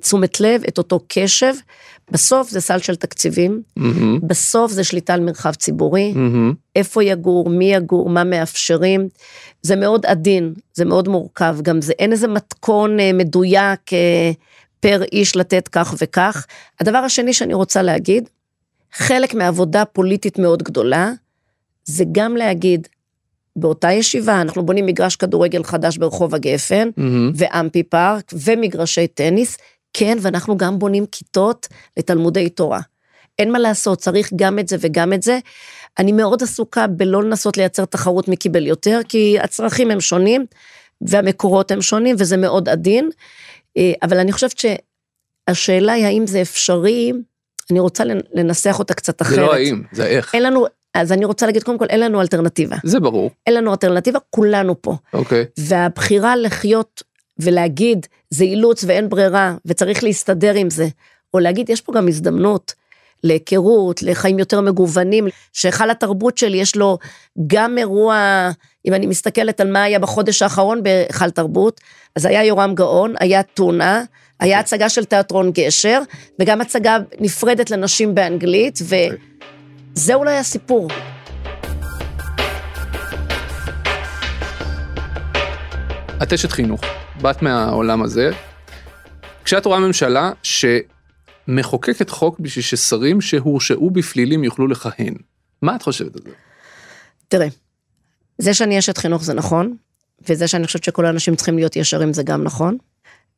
תשומת 0.00 0.40
לב, 0.40 0.62
את 0.68 0.78
אותו 0.78 1.00
קשב. 1.08 1.54
בסוף 2.10 2.50
זה 2.50 2.60
סל 2.60 2.78
של 2.78 2.96
תקציבים, 2.96 3.62
מהמם, 3.76 4.20
בסוף 4.22 4.72
זה 4.72 4.84
שליטה 4.84 5.14
על 5.14 5.20
מרחב 5.20 5.54
ציבורי, 5.54 6.12
מהמם. 6.12 6.54
איפה 6.76 7.04
יגור, 7.04 7.50
מי 7.50 7.74
יגור, 7.74 8.10
מה 8.10 8.24
מאפשרים. 8.24 9.08
זה 9.62 9.76
מאוד 9.76 10.06
עדין, 10.06 10.54
זה 10.74 10.84
מאוד 10.84 11.08
מורכב, 11.08 11.56
גם 11.62 11.80
זה, 11.80 11.92
אין 11.98 12.12
איזה 12.12 12.28
מתכון 12.28 13.00
אה, 13.00 13.12
מדויק 13.12 13.92
אה, 13.92 14.30
פר 14.80 15.02
איש 15.12 15.36
לתת 15.36 15.68
כך 15.68 15.94
וכך. 15.98 16.46
הדבר 16.80 16.98
השני 16.98 17.32
שאני 17.32 17.54
רוצה 17.54 17.82
להגיד, 17.82 18.28
חלק 18.92 19.34
מעבודה 19.34 19.84
פוליטית 19.84 20.38
מאוד 20.38 20.62
גדולה, 20.62 21.12
זה 21.84 22.04
גם 22.12 22.36
להגיד, 22.36 22.88
באותה 23.56 23.92
ישיבה 23.92 24.40
אנחנו 24.40 24.66
בונים 24.66 24.86
מגרש 24.86 25.16
כדורגל 25.16 25.64
חדש 25.64 25.96
ברחוב 25.96 26.34
הגפן, 26.34 26.88
מהמם. 26.96 27.32
ואמפי 27.34 27.82
פארק, 27.82 28.32
ומגרשי 28.32 29.06
טניס, 29.06 29.56
כן, 29.92 30.18
ואנחנו 30.20 30.56
גם 30.56 30.78
בונים 30.78 31.06
כיתות 31.06 31.68
לתלמודי 31.96 32.48
תורה. 32.48 32.80
אין 33.38 33.52
מה 33.52 33.58
לעשות, 33.58 33.98
צריך 33.98 34.32
גם 34.36 34.58
את 34.58 34.68
זה 34.68 34.76
וגם 34.80 35.12
את 35.12 35.22
זה. 35.22 35.38
אני 35.98 36.12
מאוד 36.12 36.42
עסוקה 36.42 36.86
בלא 36.86 37.22
לנסות 37.22 37.56
לייצר 37.56 37.84
תחרות 37.84 38.28
מי 38.28 38.36
קיבל 38.36 38.66
יותר, 38.66 39.00
כי 39.08 39.38
הצרכים 39.40 39.90
הם 39.90 40.00
שונים, 40.00 40.46
והמקורות 41.00 41.70
הם 41.70 41.82
שונים, 41.82 42.16
וזה 42.18 42.36
מאוד 42.36 42.68
עדין. 42.68 43.10
אה, 43.76 43.92
אבל 44.02 44.18
אני 44.18 44.32
חושבת 44.32 44.54
שהשאלה 44.58 45.92
היא 45.92 46.04
האם 46.04 46.26
זה 46.26 46.42
אפשרי, 46.42 47.12
אני 47.70 47.80
רוצה 47.80 48.04
לנסח 48.34 48.78
אותה 48.78 48.94
קצת 48.94 49.22
אחרת. 49.22 49.34
זה 49.34 49.40
לא 49.40 49.54
האם, 49.54 49.82
זה 49.92 50.06
איך. 50.06 50.34
אין 50.34 50.42
לנו, 50.42 50.66
אז 50.94 51.12
אני 51.12 51.24
רוצה 51.24 51.46
להגיד, 51.46 51.62
קודם 51.62 51.78
כל, 51.78 51.86
אין 51.88 52.00
לנו 52.00 52.20
אלטרנטיבה. 52.20 52.76
זה 52.84 53.00
ברור, 53.00 53.30
אין 53.46 53.54
לנו 53.54 53.70
אלטרנטיבה, 53.70 54.18
כולנו 54.30 54.82
פה. 54.82 54.96
אוקיי. 55.12 55.44
והבחירה 55.58 56.36
לחיות 56.36 57.02
ולהגיד, 57.38 58.06
זה 58.30 58.44
אילוץ 58.44 58.84
ואין 58.86 59.08
ברירה, 59.08 59.54
וצריך 59.66 60.04
להסתדר 60.04 60.54
עם 60.54 60.70
זה, 60.70 60.88
או 61.34 61.38
להגיד, 61.38 61.70
יש 61.70 61.80
פה 61.80 61.92
גם 61.92 62.08
הזדמנות 62.08 62.74
להיכרות, 63.24 64.02
לחיים 64.02 64.38
יותר 64.38 64.60
מגוונים, 64.60 65.28
שהיכל 65.52 65.90
התרבות 65.90 66.38
שלי 66.38 66.56
יש 66.56 66.76
לו 66.76 66.98
גם 67.46 67.78
אירוע, 67.78 68.48
אם 68.86 68.94
אני 68.94 69.06
מסתכלת 69.06 69.60
על 69.60 69.72
מה 69.72 69.82
היה 69.82 69.98
בחודש 69.98 70.42
האחרון 70.42 70.82
בהיכל 70.82 71.30
תרבות, 71.30 71.80
אז 72.16 72.24
היה 72.24 72.44
יורם 72.44 72.74
גאון, 72.74 73.14
היה 73.20 73.42
טונה, 73.42 74.02
היה 74.40 74.58
הצגה 74.58 74.88
של 74.88 75.04
תיאטרון 75.04 75.50
גשר, 75.54 76.00
וגם 76.40 76.60
הצגה 76.60 76.98
נפרדת 77.20 77.70
לנשים 77.70 78.14
באנגלית, 78.14 78.78
וזה 78.82 80.14
אולי 80.14 80.36
הסיפור. 80.36 80.88
את 86.22 86.32
אשת 86.32 86.52
חינוך, 86.52 86.80
באת 87.22 87.42
מהעולם 87.42 88.02
הזה. 88.02 88.30
כשאת 89.44 89.66
רואה 89.66 89.80
ממשלה 89.80 90.32
שמחוקקת 90.42 92.10
חוק 92.10 92.40
בשביל 92.40 92.62
ששרים 92.64 93.20
שהורשעו 93.20 93.90
בפלילים 93.90 94.44
יוכלו 94.44 94.66
לכהן, 94.66 95.14
מה 95.62 95.76
את 95.76 95.82
חושבת 95.82 96.16
על 96.16 96.22
זה? 96.24 96.30
תראה, 97.28 97.46
זה 98.38 98.54
שאני 98.54 98.78
אשת 98.78 98.98
חינוך 98.98 99.24
זה 99.24 99.34
נכון, 99.34 99.76
וזה 100.28 100.48
שאני 100.48 100.66
חושבת 100.66 100.84
שכל 100.84 101.06
האנשים 101.06 101.36
צריכים 101.36 101.56
להיות 101.56 101.76
ישרים 101.76 102.12
זה 102.12 102.22
גם 102.22 102.44
נכון, 102.44 102.76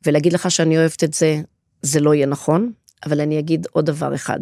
ולהגיד 0.05 0.33
לך 0.33 0.51
שאני 0.51 0.77
אוהבת 0.77 1.03
את 1.03 1.13
זה, 1.13 1.41
זה 1.81 1.99
לא 1.99 2.13
יהיה 2.13 2.25
נכון, 2.25 2.71
אבל 3.05 3.21
אני 3.21 3.39
אגיד 3.39 3.67
עוד 3.71 3.85
דבר 3.85 4.15
אחד. 4.15 4.39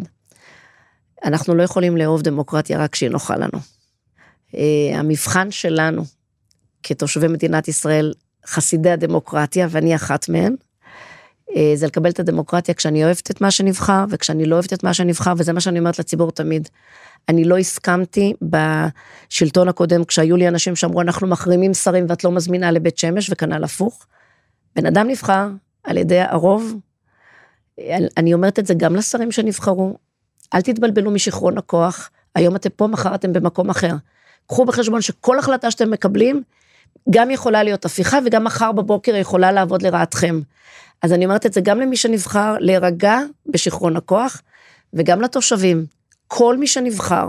אנחנו 1.24 1.54
לא 1.54 1.62
יכולים 1.62 1.96
לאהוב 1.96 2.22
דמוקרטיה 2.22 2.78
רק 2.78 2.92
כשהיא 2.92 3.10
נוחה 3.10 3.36
לנו. 3.36 3.58
אה, 4.54 4.98
המבחן 4.98 5.50
שלנו 5.50 6.04
כתושבי 6.82 7.28
מדינת 7.28 7.68
ישראל, 7.68 8.12
חסידי 8.50 8.90
הדמוקרטיה, 8.90 9.66
ואני 9.70 9.94
אחת 9.94 10.28
מהן, 10.28 10.54
אה, 11.56 11.72
זה 11.74 11.86
לקבל 11.86 12.10
את 12.10 12.20
הדמוקרטיה 12.20 12.74
כשאני 12.74 13.04
אוהבת 13.04 13.30
את 13.30 13.40
מה 13.40 13.50
שנבחר, 13.50 14.04
וכשאני 14.10 14.46
לא 14.46 14.54
אוהבת 14.54 14.72
את 14.72 14.84
מה 14.84 14.94
שנבחר, 14.94 15.32
וזה 15.36 15.52
מה 15.52 15.60
שאני 15.60 15.78
אומרת 15.78 15.98
לציבור 15.98 16.30
תמיד. 16.30 16.68
אני 17.28 17.44
לא 17.44 17.58
הסכמתי 17.58 18.32
בשלטון 18.42 19.68
הקודם, 19.68 20.04
כשהיו 20.04 20.36
לי 20.36 20.48
אנשים 20.48 20.76
שאמרו, 20.76 21.00
אנחנו 21.00 21.26
מחרימים 21.26 21.74
שרים 21.74 22.06
ואת 22.08 22.24
לא 22.24 22.32
מזמינה 22.32 22.70
לבית 22.70 22.98
שמש, 22.98 23.30
וכנ"ל 23.30 23.64
הפוך. 23.64 24.06
בן 24.76 24.86
אדם 24.86 25.08
נבחר 25.08 25.48
על 25.84 25.96
ידי 25.96 26.20
הרוב, 26.20 26.74
אני 28.16 28.34
אומרת 28.34 28.58
את 28.58 28.66
זה 28.66 28.74
גם 28.74 28.96
לשרים 28.96 29.32
שנבחרו, 29.32 29.96
אל 30.54 30.60
תתבלבלו 30.60 31.10
משיכרון 31.10 31.58
הכוח, 31.58 32.10
היום 32.34 32.56
אתם 32.56 32.70
פה, 32.76 32.86
מחר 32.86 33.14
אתם 33.14 33.32
במקום 33.32 33.70
אחר. 33.70 33.94
קחו 34.46 34.64
בחשבון 34.64 35.00
שכל 35.00 35.38
החלטה 35.38 35.70
שאתם 35.70 35.90
מקבלים, 35.90 36.42
גם 37.10 37.30
יכולה 37.30 37.62
להיות 37.62 37.84
הפיכה 37.84 38.18
וגם 38.26 38.44
מחר 38.44 38.72
בבוקר 38.72 39.16
יכולה 39.16 39.52
לעבוד 39.52 39.82
לרעתכם. 39.82 40.40
אז 41.02 41.12
אני 41.12 41.24
אומרת 41.24 41.46
את 41.46 41.52
זה 41.52 41.60
גם 41.60 41.80
למי 41.80 41.96
שנבחר 41.96 42.56
להירגע 42.58 43.18
בשיכרון 43.46 43.96
הכוח, 43.96 44.42
וגם 44.94 45.20
לתושבים. 45.20 45.86
כל 46.28 46.56
מי 46.56 46.66
שנבחר, 46.66 47.28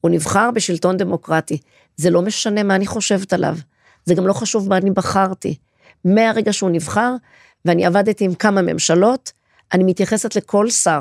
הוא 0.00 0.10
נבחר 0.10 0.50
בשלטון 0.50 0.96
דמוקרטי. 0.96 1.58
זה 1.96 2.10
לא 2.10 2.22
משנה 2.22 2.62
מה 2.62 2.74
אני 2.74 2.86
חושבת 2.86 3.32
עליו. 3.32 3.56
זה 4.04 4.14
גם 4.14 4.26
לא 4.26 4.32
חשוב 4.32 4.68
מה 4.68 4.76
אני 4.76 4.90
בחרתי. 4.90 5.56
מהרגע 6.04 6.52
שהוא 6.52 6.70
נבחר, 6.70 7.14
ואני 7.64 7.86
עבדתי 7.86 8.24
עם 8.24 8.34
כמה 8.34 8.62
ממשלות, 8.62 9.32
אני 9.72 9.84
מתייחסת 9.84 10.36
לכל 10.36 10.70
שר. 10.70 11.00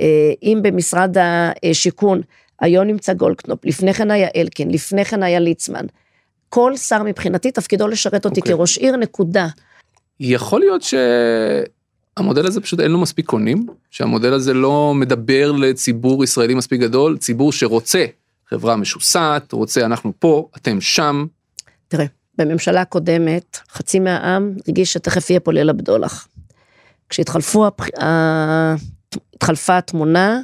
אה, 0.00 0.32
אם 0.42 0.58
במשרד 0.62 1.16
השיכון, 1.64 2.20
היום 2.60 2.84
נמצא 2.84 3.12
גולדקנופ, 3.12 3.64
לפני 3.64 3.94
כן 3.94 4.10
היה 4.10 4.28
אלקין, 4.36 4.70
לפני 4.70 5.04
כן 5.04 5.22
היה 5.22 5.38
ליצמן. 5.38 5.86
כל 6.48 6.76
שר 6.76 7.02
מבחינתי 7.02 7.50
תפקידו 7.50 7.88
לשרת 7.88 8.24
אותי 8.24 8.40
okay. 8.40 8.42
אוקיי. 8.42 8.54
כראש 8.54 8.78
עיר, 8.78 8.96
נקודה. 8.96 9.46
יכול 10.20 10.60
להיות 10.60 10.82
שהמודל 10.82 12.46
הזה 12.46 12.60
פשוט 12.60 12.80
אין 12.80 12.90
לו 12.90 12.98
מספיק 12.98 13.26
קונים, 13.26 13.66
שהמודל 13.90 14.32
הזה 14.32 14.54
לא 14.54 14.92
מדבר 14.94 15.52
לציבור 15.52 16.24
ישראלי 16.24 16.54
מספיק 16.54 16.80
גדול, 16.80 17.18
ציבור 17.18 17.52
שרוצה 17.52 18.06
חברה 18.48 18.76
משוסעת, 18.76 19.52
רוצה 19.52 19.84
אנחנו 19.84 20.12
פה, 20.18 20.48
אתם 20.56 20.80
שם. 20.80 21.26
תראה, 21.88 22.06
בממשלה 22.38 22.80
הקודמת, 22.80 23.58
חצי 23.70 23.98
מהעם 23.98 24.54
הרגיש 24.66 24.92
שתכף 24.92 25.30
יהיה 25.30 25.40
פה 25.40 25.52
ליל 25.52 25.70
הבדולח. 25.70 26.28
כשהתחלפו, 27.08 27.66
הפ... 27.66 27.80
התחלפה 29.34 29.78
התמונה, 29.78 30.40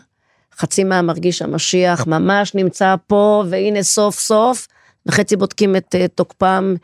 חצי 0.59 0.85
מהעם 0.85 1.07
מרגיש 1.07 1.39
שהמשיח 1.39 2.07
ממש 2.07 2.55
נמצא 2.55 2.95
פה, 3.07 3.45
והנה 3.51 3.83
סוף 3.83 4.21
סוף, 4.21 4.69
וחצי 5.07 5.37
בודקים 5.37 5.77
את 5.77 5.95
uh, 5.95 6.09
תוקפם 6.15 6.75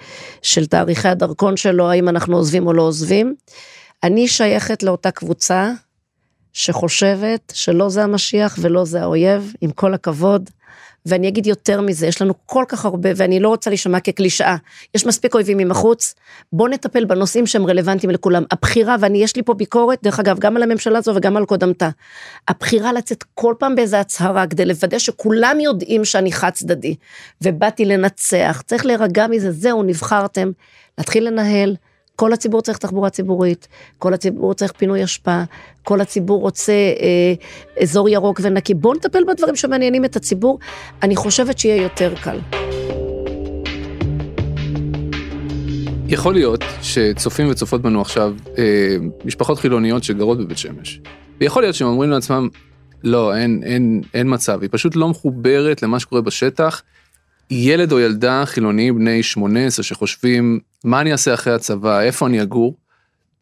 של 0.42 0.66
תאריכי 0.66 1.08
הדרכון 1.08 1.56
שלו, 1.56 1.90
האם 1.90 2.08
אנחנו 2.08 2.36
עוזבים 2.36 2.66
או 2.66 2.72
לא 2.72 2.82
עוזבים. 2.82 3.34
אני 4.02 4.28
שייכת 4.28 4.82
לאותה 4.82 5.10
קבוצה 5.10 5.70
שחושבת 6.52 7.52
שלא 7.54 7.88
זה 7.88 8.04
המשיח 8.04 8.58
ולא 8.60 8.84
זה 8.84 9.02
האויב, 9.02 9.52
עם 9.60 9.70
כל 9.70 9.94
הכבוד. 9.94 10.50
ואני 11.06 11.28
אגיד 11.28 11.46
יותר 11.46 11.80
מזה, 11.80 12.06
יש 12.06 12.22
לנו 12.22 12.34
כל 12.46 12.64
כך 12.68 12.84
הרבה, 12.84 13.08
ואני 13.16 13.40
לא 13.40 13.48
רוצה 13.48 13.70
להישמע 13.70 14.00
כקלישאה, 14.00 14.56
יש 14.94 15.06
מספיק 15.06 15.34
אויבים 15.34 15.58
מבחוץ, 15.58 16.14
בואו 16.52 16.68
נטפל 16.68 17.04
בנושאים 17.04 17.46
שהם 17.46 17.66
רלוונטיים 17.66 18.10
לכולם. 18.10 18.44
הבחירה, 18.50 18.96
ואני, 19.00 19.22
יש 19.22 19.36
לי 19.36 19.42
פה 19.42 19.54
ביקורת, 19.54 19.98
דרך 20.02 20.20
אגב, 20.20 20.38
גם 20.38 20.56
על 20.56 20.62
הממשלה 20.62 20.98
הזו 20.98 21.12
וגם 21.14 21.36
על 21.36 21.44
קודמתה, 21.44 21.88
הבחירה 22.48 22.92
לצאת 22.92 23.24
כל 23.34 23.54
פעם 23.58 23.74
באיזה 23.74 24.00
הצהרה 24.00 24.46
כדי 24.46 24.64
לוודא 24.64 24.98
שכולם 24.98 25.60
יודעים 25.60 26.04
שאני 26.04 26.32
חד 26.32 26.50
צדדי, 26.50 26.94
ובאתי 27.42 27.84
לנצח, 27.84 28.62
צריך 28.66 28.86
להירגע 28.86 29.26
מזה, 29.26 29.52
זהו, 29.52 29.82
נבחרתם, 29.82 30.50
להתחיל 30.98 31.26
לנהל, 31.26 31.76
כל 32.20 32.32
הציבור 32.32 32.62
צריך 32.62 32.78
תחבורה 32.78 33.10
ציבורית, 33.10 33.68
כל 33.98 34.14
הציבור 34.14 34.54
צריך 34.54 34.72
פינוי 34.72 35.04
אשפה, 35.04 35.42
כל 35.82 36.00
הציבור 36.00 36.40
רוצה 36.40 36.72
אה, 36.72 37.34
אזור 37.82 38.08
ירוק 38.08 38.40
ונקי. 38.42 38.74
בואו 38.74 38.94
נטפל 38.94 39.24
בדברים 39.28 39.56
שמעניינים 39.56 40.04
את 40.04 40.16
הציבור, 40.16 40.58
אני 41.02 41.16
חושבת 41.16 41.58
שיהיה 41.58 41.82
יותר 41.82 42.14
קל. 42.22 42.38
יכול 46.08 46.34
להיות 46.34 46.64
שצופים 46.82 47.50
וצופות 47.50 47.82
בנו 47.82 48.00
עכשיו 48.00 48.34
אה, 48.58 48.96
משפחות 49.24 49.58
חילוניות 49.58 50.04
שגרות 50.04 50.38
בבית 50.38 50.58
שמש. 50.58 51.00
ויכול 51.40 51.62
להיות 51.62 51.74
שהם 51.74 51.88
אומרים 51.88 52.10
לעצמם, 52.10 52.48
לא, 53.04 53.36
אין, 53.36 53.60
אין, 53.64 54.00
אין 54.14 54.34
מצב, 54.34 54.62
היא 54.62 54.68
פשוט 54.72 54.96
לא 54.96 55.08
מחוברת 55.08 55.82
למה 55.82 56.00
שקורה 56.00 56.22
בשטח. 56.22 56.82
ילד 57.50 57.92
או 57.92 58.00
ילדה 58.00 58.42
חילוניים 58.46 58.94
בני 58.94 59.22
18 59.22 59.82
שחושבים 59.82 60.60
מה 60.84 61.00
אני 61.00 61.12
אעשה 61.12 61.34
אחרי 61.34 61.52
הצבא, 61.52 62.00
איפה 62.00 62.26
אני 62.26 62.42
אגור, 62.42 62.76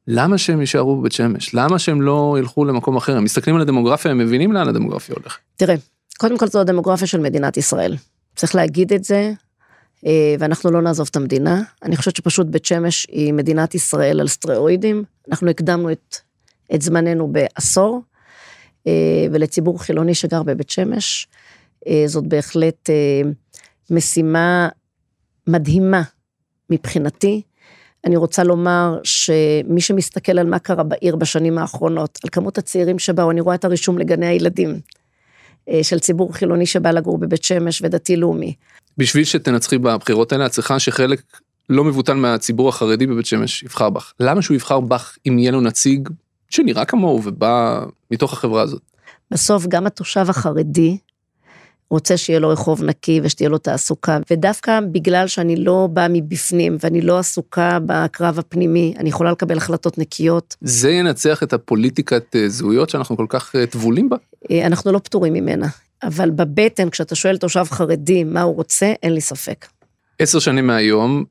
למה 0.07 0.39
שהם 0.39 0.61
יישארו 0.61 0.97
בבית 0.97 1.13
שמש? 1.13 1.55
למה 1.55 1.79
שהם 1.79 2.03
לא 2.03 2.37
ילכו 2.39 2.65
למקום 2.65 2.97
אחר? 2.97 3.17
הם 3.17 3.25
מסתכלים 3.25 3.57
על 3.57 3.63
הדמוגרפיה, 3.63 4.11
הם 4.11 4.19
מבינים 4.19 4.53
לאן 4.53 4.69
הדמוגרפיה 4.69 5.15
הולכת. 5.19 5.39
תראה, 5.57 5.75
קודם 6.19 6.39
כל 6.39 6.47
זו 6.47 6.61
הדמוגרפיה 6.61 7.07
של 7.07 7.21
מדינת 7.21 7.57
ישראל. 7.57 7.97
צריך 8.37 8.55
להגיד 8.55 8.93
את 8.93 9.05
זה, 9.05 9.33
אה, 10.07 10.35
ואנחנו 10.39 10.71
לא 10.71 10.83
נעזוב 10.83 11.09
את 11.11 11.17
המדינה. 11.17 11.63
אני 11.83 11.97
חושבת 11.97 12.17
שפשוט 12.17 12.47
בית 12.47 12.65
שמש 12.65 13.07
היא 13.11 13.33
מדינת 13.33 13.75
ישראל 13.75 14.21
על 14.21 14.29
סטרואידים. 14.29 15.05
אנחנו 15.29 15.51
הקדמנו 15.51 15.93
את, 15.93 16.17
את 16.75 16.83
זמננו 16.83 17.33
בעשור, 17.33 18.03
אה, 18.87 18.93
ולציבור 19.33 19.83
חילוני 19.83 20.15
שגר 20.15 20.43
בבית 20.43 20.71
שמש, 20.71 21.29
אה, 21.87 22.05
זאת 22.07 22.27
בהחלט 22.27 22.91
משימה 23.91 24.69
מדהימה 25.47 26.03
מבחינתי. 26.71 27.43
אני 28.05 28.17
רוצה 28.17 28.45
לומר 28.45 28.99
שמי 29.05 29.81
שמסתכל 29.81 30.39
על 30.39 30.47
מה 30.47 30.59
קרה 30.59 30.83
בעיר 30.83 31.17
בשנים 31.17 31.59
האחרונות, 31.59 32.19
על 32.25 32.31
כמות 32.31 32.59
הצעירים 32.59 32.99
שבאו, 32.99 33.31
אני 33.31 33.41
רואה 33.41 33.55
את 33.55 33.65
הרישום 33.65 33.99
לגני 33.99 34.27
הילדים, 34.27 34.81
אה, 35.69 35.81
של 35.83 35.99
ציבור 35.99 36.35
חילוני 36.35 36.67
שבא 36.67 36.91
לגור 36.91 37.19
בבית 37.19 37.45
שמש 37.45 37.83
ודתי 37.83 38.17
לאומי. 38.17 38.55
בשביל 38.99 39.25
שתנצחי 39.25 39.79
בבחירות 39.79 40.33
האלה, 40.33 40.47
את 40.47 40.51
צריכה 40.51 40.79
שחלק 40.79 41.23
לא 41.71 41.85
מבוטל 41.85 42.15
מהציבור 42.15 42.69
החרדי 42.69 43.07
בבית 43.07 43.27
שמש 43.27 43.63
יבחר 43.63 43.91
בך. 43.91 44.13
למה 44.21 44.43
שהוא 44.43 44.55
יבחר 44.55 44.81
בך 44.81 45.17
אם 45.29 45.39
יהיה 45.39 45.51
לו 45.51 45.61
נציג 45.61 46.09
שנראה 46.51 46.85
כמוהו 46.85 47.21
ובא 47.25 47.85
מתוך 48.11 48.33
החברה 48.33 48.63
הזאת? 48.63 48.83
בסוף 49.31 49.67
גם 49.67 49.87
התושב 49.87 50.27
החרדי 50.31 50.99
רוצה 51.91 52.17
שיהיה 52.17 52.39
לו 52.39 52.49
רחוב 52.49 52.85
נקי 52.85 53.21
ושתהיה 53.23 53.49
לו 53.49 53.59
תעסוקה, 53.59 54.19
ודווקא 54.31 54.81
בגלל 54.93 55.27
שאני 55.27 55.57
לא 55.57 55.89
באה 55.93 56.09
מבפנים 56.09 56.77
ואני 56.81 57.01
לא 57.01 57.19
עסוקה 57.19 57.79
בקרב 57.87 58.39
הפנימי, 58.39 58.95
אני 58.99 59.09
יכולה 59.09 59.31
לקבל 59.31 59.57
החלטות 59.57 59.99
נקיות. 59.99 60.57
זה 60.61 60.91
ינצח 60.91 61.43
את 61.43 61.53
הפוליטיקת 61.53 62.37
אה, 62.37 62.49
זהויות 62.49 62.91
שאנחנו 62.91 63.17
כל 63.17 63.27
כך 63.29 63.57
אה, 63.57 63.67
טבולים 63.67 64.09
בה? 64.09 64.17
אה, 64.51 64.67
אנחנו 64.67 64.93
לא 64.93 64.99
פטורים 64.99 65.33
ממנה, 65.33 65.67
אבל 66.03 66.31
בבטן, 66.31 66.91
כשאתה 66.91 67.15
שואל 67.15 67.37
תושב 67.37 67.65
חרדי 67.65 68.25
מה 68.25 68.43
הוא 68.43 68.55
רוצה, 68.55 68.93
אין 69.03 69.15
לי 69.15 69.21
ספק. 69.21 69.67
עשר 70.19 70.39
שנים 70.39 70.67
מהיום, 70.67 71.25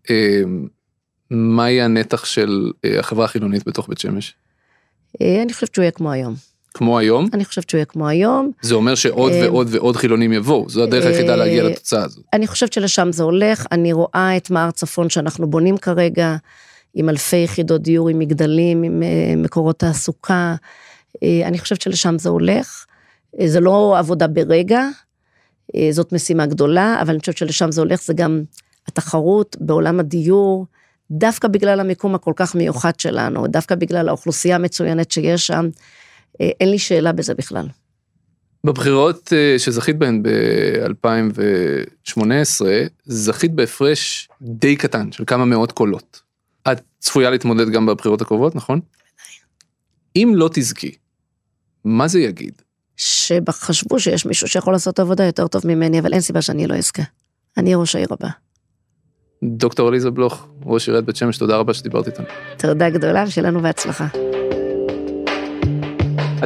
מה 1.31 1.69
יהיה 1.69 1.85
הנתח 1.85 2.25
של 2.25 2.71
החברה 2.99 3.25
החילונית 3.25 3.67
בתוך 3.67 3.89
בית 3.89 3.97
שמש? 3.97 4.35
אני 5.21 5.53
חושבת 5.53 5.75
שהוא 5.75 5.83
יהיה 5.83 5.91
כמו 5.91 6.11
היום. 6.11 6.35
כמו 6.77 6.99
היום? 6.99 7.29
אני 7.33 7.45
חושבת 7.45 7.69
שהוא 7.69 7.77
יהיה 7.77 7.85
כמו 7.85 8.07
היום. 8.07 8.51
זה 8.61 8.75
אומר 8.75 8.95
שעוד 8.95 9.31
אה, 9.31 9.41
ועוד 9.43 9.67
ועוד 9.71 9.95
חילונים 9.95 10.33
יבואו, 10.33 10.69
זו 10.69 10.83
הדרך 10.83 11.05
היחידה 11.05 11.31
אה, 11.31 11.35
להגיע 11.35 11.63
לתוצאה 11.63 12.03
הזאת. 12.03 12.23
אני 12.33 12.47
חושבת 12.47 12.73
שלשם 12.73 13.11
זה 13.11 13.23
הולך, 13.23 13.65
אני 13.71 13.93
רואה 13.93 14.37
את 14.37 14.49
מער 14.49 14.71
צפון 14.71 15.09
שאנחנו 15.09 15.47
בונים 15.47 15.77
כרגע, 15.77 16.35
עם 16.93 17.09
אלפי 17.09 17.37
יחידות 17.37 17.81
דיור, 17.81 18.09
עם 18.09 18.19
מגדלים, 18.19 18.83
עם 18.83 19.03
אה, 19.03 19.35
מקורות 19.37 19.79
תעסוקה, 19.79 20.55
אני 21.45 21.59
חושבת 21.59 21.81
שלשם 21.81 22.19
זה 22.19 22.29
הולך. 22.29 22.85
זה 23.45 23.59
לא 23.59 23.97
עבודה 23.99 24.27
ברגע, 24.27 24.87
זאת 25.91 26.13
משימה 26.13 26.45
גדולה, 26.45 26.97
אבל 27.01 27.09
אני 27.09 27.19
חושבת 27.19 27.37
שלשם 27.37 27.71
זה 27.71 27.81
הולך, 27.81 28.01
זה 28.01 28.13
גם 28.13 28.41
התחרות 28.87 29.57
בעולם 29.59 29.99
הדיור, 29.99 30.65
דווקא 31.11 31.47
בגלל 31.47 31.79
המיקום 31.79 32.15
הכל 32.15 32.33
כך 32.35 32.55
מיוחד 32.55 32.99
שלנו, 32.99 33.47
דווקא 33.47 33.75
בגלל 33.75 34.09
האוכלוסייה 34.09 34.55
המצוינת 34.55 35.11
שיש 35.11 35.47
שם. 35.47 35.69
אה, 36.41 36.49
אין 36.59 36.71
לי 36.71 36.79
שאלה 36.79 37.11
בזה 37.11 37.33
בכלל. 37.33 37.67
בבחירות 38.63 39.33
אה, 39.33 39.59
שזכית 39.59 39.97
בהן 39.97 40.23
ב-2018, 40.23 42.21
זכית 43.05 43.51
בהפרש 43.55 44.29
די 44.41 44.75
קטן 44.75 45.11
של 45.11 45.23
כמה 45.27 45.45
מאות 45.45 45.71
קולות. 45.71 46.21
את 46.71 46.81
צפויה 46.99 47.29
להתמודד 47.29 47.69
גם 47.69 47.85
בבחירות 47.85 48.21
הקרובות, 48.21 48.55
נכון? 48.55 48.79
אם 50.15 50.31
לא 50.35 50.49
תזכי, 50.53 50.91
מה 51.85 52.07
זה 52.07 52.19
יגיד? 52.19 52.61
שחשבו 52.97 53.99
שיש 53.99 54.25
מישהו 54.25 54.47
שיכול 54.47 54.73
לעשות 54.73 54.99
עבודה 54.99 55.25
יותר 55.25 55.47
טוב 55.47 55.67
ממני, 55.67 55.99
אבל 55.99 56.13
אין 56.13 56.21
סיבה 56.21 56.41
שאני 56.41 56.67
לא 56.67 56.75
אזכה. 56.75 57.03
אני 57.57 57.75
ראש 57.75 57.95
העיר 57.95 58.07
הבא. 58.11 58.29
דוקטור 59.43 59.87
עליזה 59.87 60.11
בלוך, 60.11 60.47
ראש 60.65 60.87
עיריית 60.87 61.05
בית 61.05 61.15
שמש, 61.15 61.37
תודה 61.37 61.57
רבה 61.57 61.73
שדיברת 61.73 62.07
איתנו. 62.07 62.25
תודה 62.57 62.89
גדולה 62.89 63.23
ושיהיה 63.27 63.47
לנו 63.47 63.61
בהצלחה. 63.61 64.07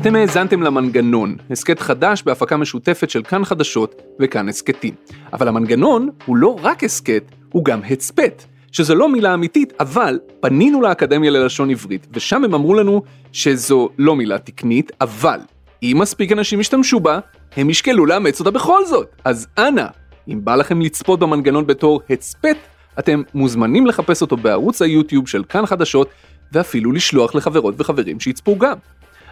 אתם 0.02 0.16
האזנתם 0.16 0.62
למנגנון, 0.62 1.36
הסכת 1.52 1.80
חדש 1.80 2.24
בהפקה 2.24 2.58
משותפת 2.58 3.10
של 3.10 3.24
כאן 3.24 3.46
חדשות 3.46 4.02
וכאן 4.20 4.50
הסכתים. 4.50 4.94
אבל 5.34 5.48
המנגנון 5.48 6.10
הוא 6.26 6.38
לא 6.38 6.58
רק 6.62 6.84
הסכת, 6.84 7.24
הוא 7.52 7.66
גם 7.66 7.82
הצפת, 7.90 8.44
שזו 8.72 8.96
לא 8.96 9.10
מילה 9.10 9.34
אמיתית, 9.34 9.74
אבל 9.80 10.20
פנינו 10.40 10.82
לאקדמיה 10.82 11.32
ללשון 11.32 11.70
עברית, 11.70 12.08
ושם 12.14 12.44
הם 12.44 12.54
אמרו 12.54 12.74
לנו 12.74 13.02
שזו 13.32 13.90
לא 13.98 14.16
מילה 14.16 14.38
תקנית, 14.38 14.92
אבל 15.02 15.40
אם 15.84 15.98
מספיק 16.00 16.32
אנשים 16.32 16.60
ישתמשו 16.60 17.00
בה, 17.00 17.20
הם 17.58 17.70
ישקלו 17.70 18.06
לאמץ 18.06 18.40
אותה 18.40 18.52
בכל 18.52 18.86
זאת. 18.86 19.08
אז 19.24 19.48
אנא, 19.58 19.86
אם 20.28 20.40
בא 20.44 20.56
לכם 20.56 20.82
לצפות 20.82 21.20
במנגנון 21.20 21.68
בתור 21.68 22.02
הצפת, 22.10 22.58
אתם 23.00 23.22
מוזמנים 23.34 23.88
לחפש 23.88 24.22
אותו 24.22 24.38
בערוץ 24.38 24.82
היוטיוב 24.82 25.28
של 25.28 25.44
כאן 25.44 25.66
חדשות, 25.66 26.10
ואפילו 26.52 26.92
לשלוח 26.92 27.36
לחברות 27.36 27.76
וחברים 27.78 28.20
שיצפו 28.20 28.58
גם. 28.58 28.78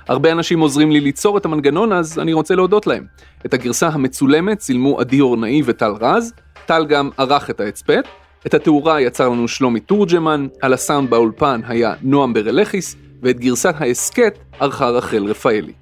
הרבה 0.10 0.32
אנשים 0.32 0.60
עוזרים 0.60 0.92
לי 0.92 1.00
ליצור 1.00 1.38
את 1.38 1.46
המנגנון 1.46 1.92
אז 1.92 2.20
אני 2.20 2.34
רוצה 2.34 2.56
להודות 2.56 2.88
להם. 2.88 3.06
את 3.46 3.54
הגרסה 3.54 3.88
המצולמת 3.88 4.58
צילמו 4.58 5.00
עדי 5.00 5.22
אורנאי 5.22 5.62
וטל 5.66 5.92
רז, 6.02 6.34
טל 6.66 6.86
גם 6.86 7.10
ערך 7.18 7.50
את 7.50 7.60
ההצפת, 7.60 8.04
את 8.46 8.54
התאורה 8.54 9.02
יצר 9.02 9.30
לנו 9.30 9.48
שלומי 9.48 9.80
תורג'מן, 9.80 10.48
על 10.62 10.74
הסאונד 10.74 11.10
באולפן 11.10 11.62
היה 11.68 11.94
נועם 12.02 12.34
ברלכיס, 12.34 12.96
ואת 13.22 13.40
גרסת 13.40 13.74
ההסכת 13.78 14.40
ערכה 14.60 14.90
רחל 14.90 15.26
רפאלי. 15.26 15.74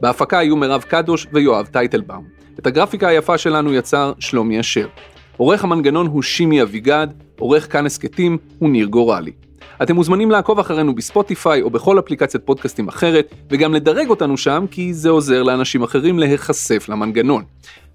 בהפקה 0.00 0.38
היו 0.38 0.56
מירב 0.56 0.82
קדוש 0.82 1.26
ויואב 1.32 1.66
טייטלבאום. 1.66 2.24
את 2.58 2.66
הגרפיקה 2.66 3.08
היפה 3.08 3.38
שלנו 3.38 3.74
יצר 3.74 4.12
שלומי 4.18 4.60
אשר. 4.60 4.86
עורך 5.36 5.64
המנגנון 5.64 6.06
הוא 6.06 6.22
שימי 6.22 6.62
אביגד, 6.62 7.06
עורך 7.38 7.72
כאן 7.72 7.86
הסכתים 7.86 8.38
הוא 8.58 8.70
ניר 8.70 8.86
גורלי. 8.86 9.32
אתם 9.82 9.94
מוזמנים 9.94 10.30
לעקוב 10.30 10.58
אחרינו 10.58 10.94
בספוטיפיי 10.94 11.62
או 11.62 11.70
בכל 11.70 11.98
אפליקציית 11.98 12.42
פודקאסטים 12.46 12.88
אחרת, 12.88 13.34
וגם 13.50 13.74
לדרג 13.74 14.08
אותנו 14.08 14.36
שם, 14.36 14.64
כי 14.70 14.94
זה 14.94 15.08
עוזר 15.08 15.42
לאנשים 15.42 15.82
אחרים 15.82 16.18
להיחשף 16.18 16.88
למנגנון. 16.88 17.44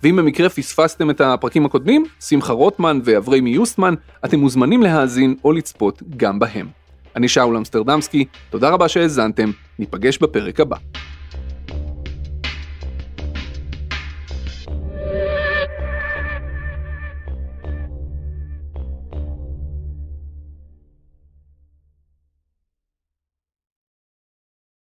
ואם 0.04 0.16
במקרה 0.16 0.50
פספסתם 0.50 1.10
את 1.10 1.22
הפרקים 1.22 1.66
הקודמים, 1.66 2.06
שמחה 2.20 2.54
רוטמן 2.54 3.00
ואבריימי 3.04 3.50
יוסטמן, 3.50 3.94
אתם 4.26 4.40
מוזמנים 4.40 4.82
להאזין 4.82 5.36
או 5.44 5.52
לצפות 5.52 6.04
גם 6.18 6.40
בהם. 6.40 6.68
אני 7.16 7.28
שאול 7.28 7.58
אמסטרדמסקי, 7.58 8.26
תודה 8.50 8.70
רבה 8.70 8.88
שהאזנתם, 8.88 9.52
ניפגש 9.80 10.18
בפרק 10.18 10.60
הבא. 10.60 10.78